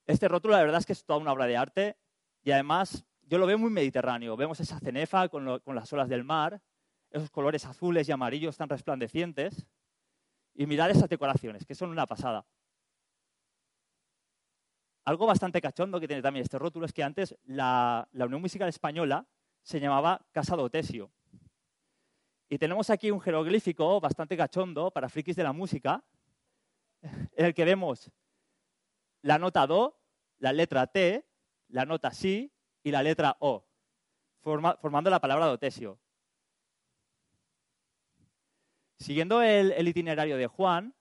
Este 0.06 0.28
rótulo 0.28 0.56
la 0.56 0.64
verdad 0.64 0.80
es 0.80 0.86
que 0.86 0.94
es 0.94 1.06
toda 1.06 1.20
una 1.20 1.32
obra 1.32 1.46
de 1.46 1.58
arte 1.58 1.98
y 2.44 2.52
además 2.52 3.06
yo 3.32 3.38
lo 3.38 3.46
veo 3.46 3.58
muy 3.58 3.70
mediterráneo. 3.70 4.36
Vemos 4.36 4.60
esa 4.60 4.80
cenefa 4.80 5.30
con, 5.30 5.62
las 5.66 5.94
olas 5.94 6.10
del 6.10 6.24
mar, 6.24 6.62
esos 7.12 7.30
colores 7.30 7.66
azules 7.66 8.10
y 8.10 8.12
amarillos 8.12 8.58
tan 8.58 8.70
resplandecientes 8.70 9.66
y 10.54 10.66
mirad 10.66 10.90
esas 10.90 11.08
decoraciones, 11.08 11.66
que 11.66 11.76
son 11.76 11.92
una 11.92 12.06
pasada. 12.06 12.46
Algo 15.06 15.26
bastante 15.26 15.62
cachondo 15.62 16.00
que 16.00 16.08
tiene 16.08 16.22
también 16.22 16.44
este 16.44 16.60
rótulo 16.60 16.86
es 16.86 16.94
que 16.94 17.04
antes 17.04 17.36
la, 17.44 18.08
la 18.12 18.26
Unión 18.26 18.42
Musical 18.42 18.70
Española 18.70 19.26
se 19.64 19.80
llamaba 19.80 20.26
Casa 20.32 20.56
Dotesio. 20.56 21.12
Y 22.50 22.58
tenemos 22.58 22.90
aquí 22.90 23.12
un 23.12 23.22
jeroglífico 23.22 24.02
bastante 24.02 24.36
cachondo 24.36 24.92
para 24.92 25.08
frikis 25.08 25.38
de 25.38 25.44
la 25.44 25.54
música, 25.54 26.04
en 27.02 27.46
el 27.46 27.54
que 27.54 27.64
vemos 27.64 28.12
la 29.22 29.38
nota 29.38 29.68
Do, 29.68 30.00
la 30.40 30.52
letra 30.54 30.88
T, 30.88 31.26
la 31.70 31.86
nota 31.86 32.12
Si 32.12 32.52
y 32.84 32.92
la 32.92 33.04
letra 33.04 33.38
O, 33.40 33.66
forma- 34.42 34.78
formando 34.78 35.10
la 35.10 35.20
palabra 35.20 35.46
Dotesio. 35.46 36.00
Siguiendo 38.98 39.42
el 39.42 39.88
itinerario 39.88 40.38
de 40.38 40.48
Juan, 40.48 40.94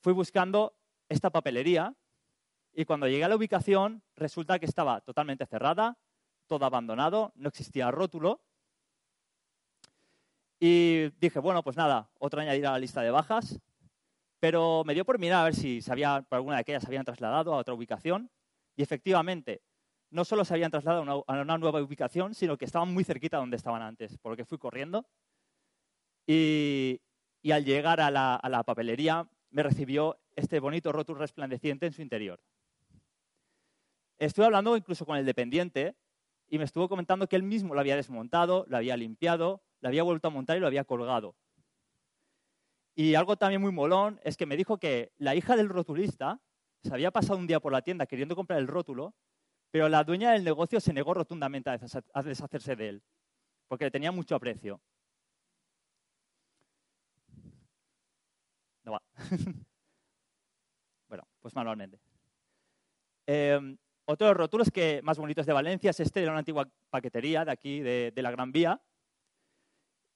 fui 0.00 0.12
buscando 0.12 0.76
esta 1.08 1.30
papelería 1.30 1.94
y 2.72 2.84
cuando 2.84 3.06
llegué 3.06 3.24
a 3.24 3.28
la 3.28 3.36
ubicación 3.36 4.02
resulta 4.16 4.58
que 4.58 4.66
estaba 4.66 5.00
totalmente 5.00 5.46
cerrada, 5.46 5.96
todo 6.46 6.64
abandonado, 6.64 7.32
no 7.36 7.48
existía 7.48 7.90
rótulo. 7.90 8.42
Y 10.58 11.10
dije, 11.20 11.38
bueno, 11.38 11.62
pues 11.62 11.76
nada, 11.76 12.10
otro 12.18 12.40
añadir 12.40 12.66
a 12.66 12.72
la 12.72 12.78
lista 12.78 13.02
de 13.02 13.10
bajas. 13.10 13.60
Pero 14.44 14.82
me 14.84 14.92
dio 14.92 15.06
por 15.06 15.18
mirar 15.18 15.40
a 15.40 15.44
ver 15.44 15.54
si 15.54 15.80
se 15.80 15.90
había, 15.90 16.20
por 16.20 16.36
alguna 16.36 16.56
de 16.56 16.60
aquellas 16.60 16.82
se 16.82 16.88
habían 16.88 17.06
trasladado 17.06 17.54
a 17.54 17.56
otra 17.56 17.72
ubicación. 17.72 18.30
Y 18.76 18.82
efectivamente, 18.82 19.62
no 20.10 20.22
solo 20.26 20.44
se 20.44 20.52
habían 20.52 20.70
trasladado 20.70 21.24
a 21.26 21.32
una, 21.32 21.56
nueva 21.56 21.80
ubicación, 21.80 22.34
sino 22.34 22.58
que 22.58 22.66
estaban 22.66 22.92
muy 22.92 23.04
cerquita 23.04 23.38
donde 23.38 23.56
estaban 23.56 23.80
antes, 23.80 24.18
por 24.18 24.32
lo 24.32 24.36
que 24.36 24.44
fui 24.44 24.58
corriendo. 24.58 25.06
Y, 26.26 27.00
al 27.50 27.64
llegar 27.64 28.02
a 28.02 28.10
la, 28.10 28.36
a 28.36 28.48
la 28.50 28.62
papelería 28.64 29.26
me 29.48 29.62
recibió 29.62 30.20
este 30.36 30.60
bonito 30.60 30.92
rótulo 30.92 31.20
resplandeciente 31.20 31.86
en 31.86 31.94
su 31.94 32.02
interior. 32.02 32.38
Estuve 34.18 34.44
hablando 34.44 34.76
incluso 34.76 35.06
con 35.06 35.16
el 35.16 35.24
dependiente 35.24 35.96
y 36.50 36.58
me 36.58 36.64
estuvo 36.64 36.86
comentando 36.86 37.26
que 37.28 37.36
él 37.36 37.44
mismo 37.44 37.72
lo 37.72 37.80
había 37.80 37.96
desmontado, 37.96 38.66
lo 38.68 38.76
había 38.76 38.98
limpiado, 38.98 39.62
lo 39.80 39.88
había 39.88 40.02
vuelto 40.02 40.28
a 40.28 40.32
montar 40.32 40.58
y 40.58 40.60
lo 40.60 40.66
había 40.66 40.84
colgado. 40.84 41.34
Y 42.94 43.14
algo 43.16 43.36
también 43.36 43.60
muy 43.60 43.72
molón 43.72 44.20
es 44.22 44.36
que 44.36 44.46
me 44.46 44.56
dijo 44.56 44.78
que 44.78 45.12
la 45.18 45.34
hija 45.34 45.56
del 45.56 45.68
rotulista 45.68 46.40
se 46.82 46.92
había 46.92 47.10
pasado 47.10 47.38
un 47.38 47.46
día 47.46 47.60
por 47.60 47.72
la 47.72 47.82
tienda 47.82 48.06
queriendo 48.06 48.36
comprar 48.36 48.58
el 48.60 48.68
rótulo, 48.68 49.14
pero 49.70 49.88
la 49.88 50.04
dueña 50.04 50.32
del 50.32 50.44
negocio 50.44 50.80
se 50.80 50.92
negó 50.92 51.14
rotundamente 51.14 51.70
a 51.70 51.78
desha- 51.78 52.04
a 52.12 52.22
deshacerse 52.22 52.76
de 52.76 52.88
él, 52.90 53.02
porque 53.68 53.86
le 53.86 53.90
tenía 53.90 54.12
mucho 54.12 54.36
aprecio. 54.36 54.80
No 58.84 58.92
va. 58.92 59.02
bueno, 61.08 61.26
pues 61.40 61.54
manualmente. 61.54 61.98
Eh, 63.26 63.76
otro 64.06 64.26
de 64.26 64.32
los 64.34 64.38
rótulos 64.38 64.70
que 64.70 65.00
más 65.02 65.18
bonitos 65.18 65.46
de 65.46 65.52
Valencia 65.54 65.90
es 65.90 66.00
este 66.00 66.20
de 66.20 66.28
una 66.28 66.38
antigua 66.38 66.68
paquetería 66.90 67.44
de 67.44 67.50
aquí, 67.52 67.80
de, 67.80 68.12
de 68.14 68.22
la 68.22 68.30
Gran 68.30 68.52
Vía. 68.52 68.80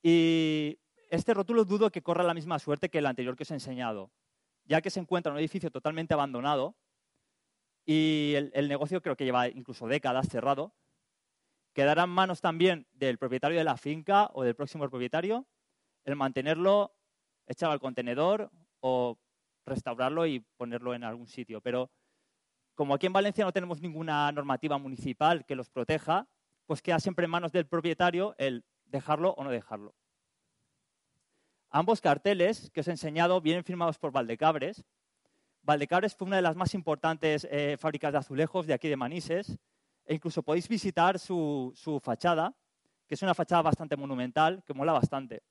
Y 0.02 0.78
este 1.08 1.34
rótulo 1.34 1.64
dudo 1.64 1.90
que 1.90 2.02
corra 2.02 2.22
la 2.22 2.34
misma 2.34 2.58
suerte 2.58 2.88
que 2.88 2.98
el 2.98 3.06
anterior 3.06 3.36
que 3.36 3.42
os 3.42 3.50
he 3.50 3.54
enseñado, 3.54 4.10
ya 4.64 4.80
que 4.80 4.90
se 4.90 5.00
encuentra 5.00 5.30
en 5.30 5.34
un 5.34 5.40
edificio 5.40 5.70
totalmente 5.70 6.14
abandonado 6.14 6.76
y 7.84 8.34
el, 8.34 8.68
negocio 8.68 9.00
creo 9.00 9.16
que 9.16 9.24
lleva 9.24 9.48
incluso 9.48 9.86
décadas 9.86 10.28
cerrado. 10.28 10.74
Quedará 11.72 12.04
en 12.04 12.10
manos 12.10 12.42
también 12.42 12.86
del 12.92 13.16
propietario 13.16 13.56
de 13.56 13.64
la 13.64 13.78
finca 13.78 14.30
o 14.34 14.42
del 14.42 14.54
próximo 14.54 14.86
propietario 14.90 15.46
el 16.04 16.14
mantenerlo, 16.14 16.94
echarlo 17.46 17.72
al 17.72 17.80
contenedor 17.80 18.50
o 18.80 19.18
restaurarlo 19.64 20.26
y 20.26 20.40
ponerlo 20.58 20.94
en 20.94 21.04
algún 21.04 21.28
sitio. 21.28 21.62
Pero 21.62 21.90
como 22.74 22.94
aquí 22.94 23.06
en 23.06 23.14
Valencia 23.14 23.44
no 23.44 23.52
tenemos 23.52 23.80
ninguna 23.80 24.30
normativa 24.32 24.76
municipal 24.76 25.46
que 25.46 25.56
los 25.56 25.70
proteja, 25.70 26.28
pues 26.66 26.82
queda 26.82 27.00
siempre 27.00 27.24
en 27.24 27.30
manos 27.30 27.52
del 27.52 27.66
propietario 27.66 28.34
el 28.36 28.64
dejarlo 28.84 29.30
o 29.32 29.44
no 29.44 29.50
dejarlo. 29.50 29.94
Ambos 31.70 32.00
carteles 32.00 32.70
que 32.70 32.80
os 32.80 32.88
he 32.88 32.92
enseñado 32.92 33.40
vienen 33.40 33.64
firmados 33.64 33.98
por 33.98 34.10
Valdecabres. 34.10 34.84
Valdecabres 35.62 36.14
fue 36.14 36.26
una 36.26 36.36
de 36.36 36.42
las 36.42 36.56
más 36.56 36.72
importantes 36.74 37.46
eh, 37.50 37.76
fábricas 37.78 38.12
de 38.12 38.18
azulejos 38.18 38.66
de 38.66 38.74
aquí 38.74 38.88
de 38.88 38.96
Manises 38.96 39.58
e 40.06 40.14
incluso 40.14 40.42
podéis 40.42 40.66
visitar 40.66 41.18
su, 41.18 41.72
su 41.76 42.00
fachada, 42.00 42.54
que 43.06 43.14
es 43.14 43.22
una 43.22 43.34
fachada 43.34 43.62
bastante 43.62 43.96
monumental, 43.96 44.62
que 44.64 44.72
mola 44.72 44.92
bastante. 44.92 45.42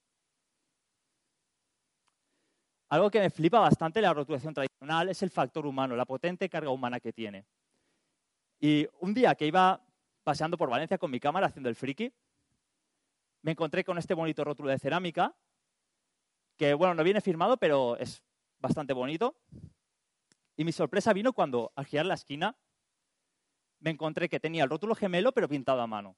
Algo 2.90 3.12
que 3.12 3.20
me 3.20 3.30
flipa 3.30 3.60
bastante 3.60 4.02
la 4.02 4.14
rotulación 4.14 4.54
tradicional 4.54 5.10
es 5.10 5.22
el 5.22 5.30
factor 5.30 5.68
humano, 5.68 5.96
la 5.96 6.06
potente 6.06 6.50
carga 6.50 6.72
humana 6.72 7.00
que 7.00 7.14
tiene. 7.14 7.46
Y 8.60 8.88
un 9.02 9.14
día 9.14 9.36
que 9.36 9.46
iba 9.46 9.80
paseando 10.24 10.58
por 10.58 10.70
Valencia 10.70 10.98
con 10.98 11.12
mi 11.12 11.20
cámara 11.20 11.48
haciendo 11.48 11.70
el 11.70 11.76
friki, 11.76 12.12
me 13.44 13.52
encontré 13.52 13.84
con 13.84 13.98
este 13.98 14.14
bonito 14.14 14.44
rótulo 14.44 14.70
de 14.70 14.80
cerámica, 14.80 15.36
que 16.58 16.74
bueno, 16.74 16.96
no 16.96 17.04
viene 17.04 17.22
firmado, 17.22 17.58
pero 17.58 17.98
es 17.98 18.24
bastante 18.60 18.94
bonito. 18.94 19.38
Y 20.56 20.66
mi 20.66 20.72
sorpresa 20.72 21.14
vino 21.14 21.34
cuando, 21.34 21.72
al 21.76 21.86
girar 21.86 22.08
la 22.08 22.16
esquina, 22.16 22.58
me 23.80 23.92
encontré 23.92 24.28
que 24.28 24.40
tenía 24.40 24.64
el 24.64 24.70
rótulo 24.70 24.96
gemelo, 24.96 25.32
pero 25.32 25.48
pintado 25.48 25.82
a 25.82 25.88
mano. 25.88 26.18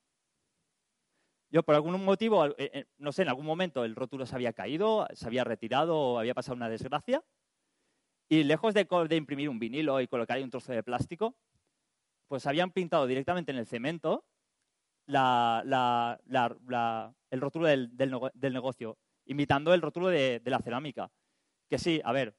Yo, 1.52 1.64
por 1.64 1.76
algún 1.76 2.04
motivo, 2.06 2.46
eh, 2.46 2.54
eh, 2.58 2.86
no 2.98 3.12
sé, 3.12 3.24
en 3.24 3.30
algún 3.30 3.46
momento 3.46 3.84
el 3.84 3.96
rótulo 3.96 4.26
se 4.26 4.36
había 4.36 4.54
caído, 4.54 5.08
se 5.14 5.26
había 5.26 5.44
retirado 5.44 6.20
había 6.20 6.36
pasado 6.36 6.56
una 6.56 6.70
desgracia. 6.70 7.24
Y 8.30 8.44
lejos 8.44 8.76
de, 8.76 8.88
imprimir 9.16 9.50
un 9.50 9.58
vinilo 9.58 10.00
y 10.00 10.08
colocar 10.08 10.38
ahí 10.38 10.44
un 10.44 10.52
trozo 10.52 10.72
de 10.72 10.84
plástico, 10.84 11.36
pues 12.28 12.46
habían 12.46 12.72
pintado 12.72 13.08
directamente 13.08 13.52
en 13.52 13.58
el 13.58 13.66
cemento 13.66 14.24
el 15.08 15.72
rótulo 17.42 17.68
del 17.68 18.54
negocio, 18.54 19.00
imitando 19.30 19.74
el 19.76 19.82
rótulo 19.82 20.08
de, 20.08 20.42
la 20.44 20.60
cerámica. 20.60 21.10
Que 21.70 21.78
sí, 21.78 22.02
a 22.04 22.12
ver, 22.12 22.36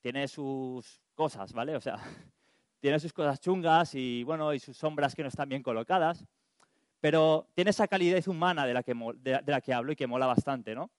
tiene 0.00 0.26
sus 0.28 1.00
cosas, 1.14 1.52
¿vale? 1.52 1.76
O 1.76 1.80
sea, 1.80 1.96
tiene 2.80 2.98
sus 2.98 3.12
cosas 3.12 3.38
chungas 3.38 3.94
y, 3.94 4.24
bueno, 4.24 4.52
y 4.54 4.58
sus 4.58 4.76
sombras 4.76 5.14
que 5.14 5.22
no 5.22 5.28
están 5.28 5.50
bien 5.50 5.62
colocadas, 5.62 6.24
pero 7.00 7.48
tiene 7.54 7.70
esa 7.70 7.86
calidez 7.86 8.28
humana 8.28 8.66
de 8.66 8.74
la 8.74 8.82
que, 9.60 9.72
hablo 9.74 9.92
y 9.92 9.96
que 9.96 10.06
mola 10.06 10.26
bastante, 10.26 10.74
¿no? 10.74 10.90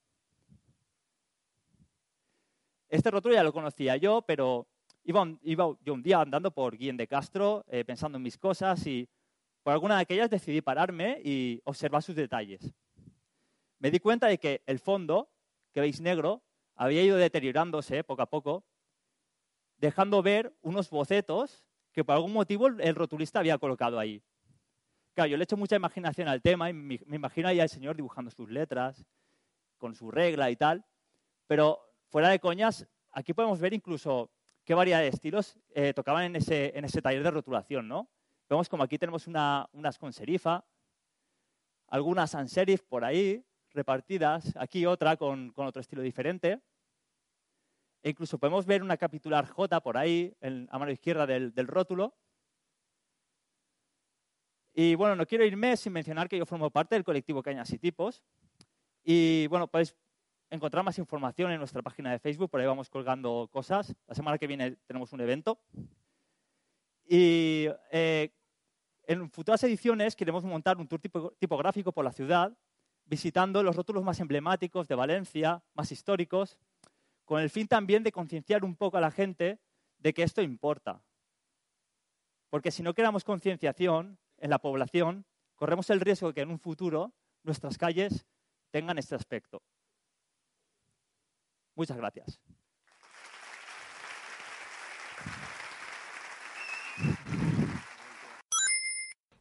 Este 2.88 3.10
rótulo 3.10 3.34
ya 3.34 3.44
lo 3.44 3.54
conocía 3.54 3.98
yo, 3.98 4.22
pero 4.22 4.68
iba, 5.04 5.22
un- 5.24 5.40
yo 5.84 5.94
un 5.94 6.04
día 6.04 6.22
andando 6.22 6.52
por 6.52 6.78
Guillén 6.78 6.98
de 6.98 7.08
Castro, 7.08 7.66
eh, 7.70 7.84
pensando 7.86 8.18
en 8.18 8.24
mis 8.24 8.38
cosas 8.38 8.86
y 8.86 9.10
por 9.64 9.74
alguna 9.74 9.96
de 9.96 10.02
aquellas 10.02 10.30
decidí 10.30 10.62
pararme 10.62 11.20
y 11.24 11.60
observar 11.64 12.04
sus 12.04 12.16
detalles. 12.16 12.72
Me 13.82 13.90
di 13.90 14.00
cuenta 14.00 14.28
de 14.28 14.38
que 14.38 14.62
el 14.68 14.78
fondo, 14.78 15.32
que 15.74 15.82
veis 15.82 16.02
negro, 16.02 16.44
había 16.76 17.02
ido 17.02 17.18
deteriorándose 17.18 18.04
poco 18.04 18.22
a 18.22 18.30
poco, 18.30 18.64
dejando 19.78 20.22
ver 20.22 20.56
unos 20.62 20.92
bocetos 20.92 21.66
que 21.92 22.04
por 22.04 22.14
algún 22.14 22.32
motivo 22.32 22.68
el- 22.68 22.94
rotulista 22.96 23.40
había 23.40 23.58
colocado 23.58 23.98
ahí. 23.98 24.22
Claro, 25.16 25.32
yo 25.32 25.38
le 25.38 25.46
echo 25.46 25.58
mucha 25.58 25.76
imaginación 25.76 26.28
al 26.28 26.44
tema 26.44 26.70
y 26.70 26.74
me, 26.74 27.00
imagino 27.12 27.48
ahí 27.48 27.60
al 27.60 27.70
señor 27.70 27.96
dibujando 27.96 28.30
sus 28.30 28.52
letras, 28.52 29.04
con 29.80 29.96
su 29.96 30.12
regla 30.12 30.52
y 30.52 30.56
tal, 30.56 30.86
pero 31.48 31.80
fuera 32.06 32.30
de 32.30 32.40
coñas, 32.40 32.88
aquí 33.12 33.34
podemos 33.34 33.60
ver 33.60 33.74
incluso 33.74 34.30
qué 34.64 34.76
variedad 34.76 35.00
de 35.00 35.08
estilos 35.08 35.58
eh, 35.74 35.92
tocaban 35.96 36.26
en 36.26 36.36
ese, 36.36 36.78
en 36.78 36.86
ese 36.86 37.02
taller 37.02 37.24
de 37.24 37.32
rotulación, 37.32 37.88
¿no? 37.88 38.12
Vemos 38.48 38.70
como 38.70 38.84
aquí 38.84 39.00
tenemos 39.00 39.26
una- 39.26 39.68
unas 39.74 39.98
con 39.98 40.14
serifa, 40.14 40.64
algunas 41.88 42.30
sans 42.30 42.52
serif 42.52 42.84
por 42.84 43.04
ahí 43.04 43.44
repartidas, 43.74 44.56
aquí 44.58 44.86
otra 44.86 45.18
con, 45.18 45.54
otro 45.56 45.82
estilo 45.82 46.02
diferente. 46.02 46.62
E 48.04 48.10
incluso 48.10 48.40
podemos 48.40 48.66
ver 48.66 48.82
una 48.82 48.98
capitular 48.98 49.46
J 49.48 49.82
por 49.82 49.98
ahí, 49.98 50.36
en, 50.42 50.68
a 50.72 50.80
mano 50.80 50.92
izquierda 50.92 51.26
del, 51.26 51.54
del 51.54 51.68
rótulo. 51.68 52.16
Y 54.74 54.96
bueno, 54.96 55.16
no 55.16 55.26
quiero 55.26 55.46
irme 55.46 55.76
sin 55.78 55.94
mencionar 55.94 56.30
que 56.30 56.38
yo 56.38 56.46
formo 56.46 56.72
parte 56.72 56.96
del 56.96 57.04
colectivo 57.04 57.44
Cañas 57.44 57.72
y 57.74 57.78
Tipos. 57.78 58.24
Y 59.04 59.48
bueno, 59.48 59.68
podéis 59.68 59.96
encontrar 60.50 60.84
más 60.84 60.98
información 60.98 61.52
en 61.52 61.60
nuestra 61.60 61.82
página 61.82 62.12
de 62.12 62.20
Facebook, 62.20 62.50
por 62.50 62.60
ahí 62.60 62.68
vamos 62.68 62.90
colgando 62.90 63.50
cosas. 63.52 63.96
La 64.08 64.16
semana 64.16 64.38
que 64.38 64.48
viene 64.48 64.78
tenemos 64.88 65.14
un 65.14 65.22
evento. 65.22 65.60
Y 67.06 67.68
eh, 67.92 68.34
en 69.04 69.30
futuras 69.30 69.64
ediciones 69.64 70.16
queremos 70.16 70.44
montar 70.44 70.78
un 70.78 70.88
tour 70.88 71.02
tipo- 71.02 71.34
tipográfico 71.38 71.92
por 71.92 72.06
la 72.06 72.14
ciudad, 72.14 72.58
visitando 73.12 73.62
los 73.62 73.76
rótulos 73.76 74.06
más 74.06 74.22
emblemáticos 74.22 74.88
de 74.88 74.96
Valencia, 74.96 75.62
más 75.74 75.92
históricos, 75.92 76.58
con 77.26 77.42
el 77.42 77.50
fin 77.50 77.68
también 77.68 78.04
de 78.04 78.14
concienciar 78.14 78.64
un 78.64 78.78
poco 78.78 78.96
a 78.96 79.02
la 79.02 79.12
gente 79.12 79.60
de 79.98 80.14
que 80.14 80.24
esto 80.24 80.42
importa. 80.42 81.04
Porque 82.50 82.72
si 82.72 82.82
no 82.84 82.94
creamos 82.94 83.26
concienciación 83.26 84.18
en 84.38 84.50
la 84.50 84.60
población, 84.60 85.26
corremos 85.56 85.90
el 85.90 86.00
riesgo 86.00 86.30
de 86.30 86.36
que 86.36 86.42
en 86.42 86.52
un 86.52 86.60
futuro 86.60 87.12
nuestras 87.44 87.78
calles 87.78 88.26
tengan 88.70 88.98
este 88.98 89.16
aspecto. 89.16 89.62
Muchas 91.76 91.98
gracias. 91.98 92.40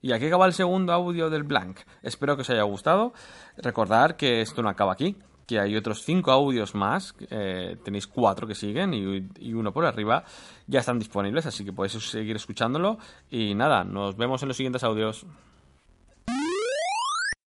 Y 0.02 0.12
aquí 0.12 0.26
acaba 0.26 0.46
el 0.46 0.54
segundo 0.54 0.92
audio 0.92 1.28
del 1.28 1.42
Blank. 1.42 1.80
Espero 2.02 2.34
que 2.34 2.42
os 2.42 2.50
haya 2.50 2.62
gustado. 2.62 3.12
Recordar 3.58 4.16
que 4.16 4.40
esto 4.40 4.62
no 4.62 4.70
acaba 4.70 4.92
aquí, 4.92 5.16
que 5.46 5.60
hay 5.60 5.76
otros 5.76 6.04
cinco 6.04 6.30
audios 6.30 6.74
más. 6.74 7.14
eh, 7.28 7.76
tenéis 7.84 8.06
cuatro 8.06 8.46
que 8.46 8.54
siguen 8.54 8.94
y, 8.94 9.28
y 9.38 9.52
uno 9.52 9.72
por 9.72 9.84
arriba. 9.84 10.24
Ya 10.66 10.80
están 10.80 10.98
disponibles, 10.98 11.44
así 11.44 11.64
que 11.64 11.72
podéis 11.72 11.92
seguir 12.08 12.36
escuchándolo. 12.36 12.98
Y 13.30 13.54
nada, 13.54 13.84
nos 13.84 14.16
vemos 14.16 14.42
en 14.42 14.48
los 14.48 14.56
siguientes 14.56 14.84
audios. 14.84 15.26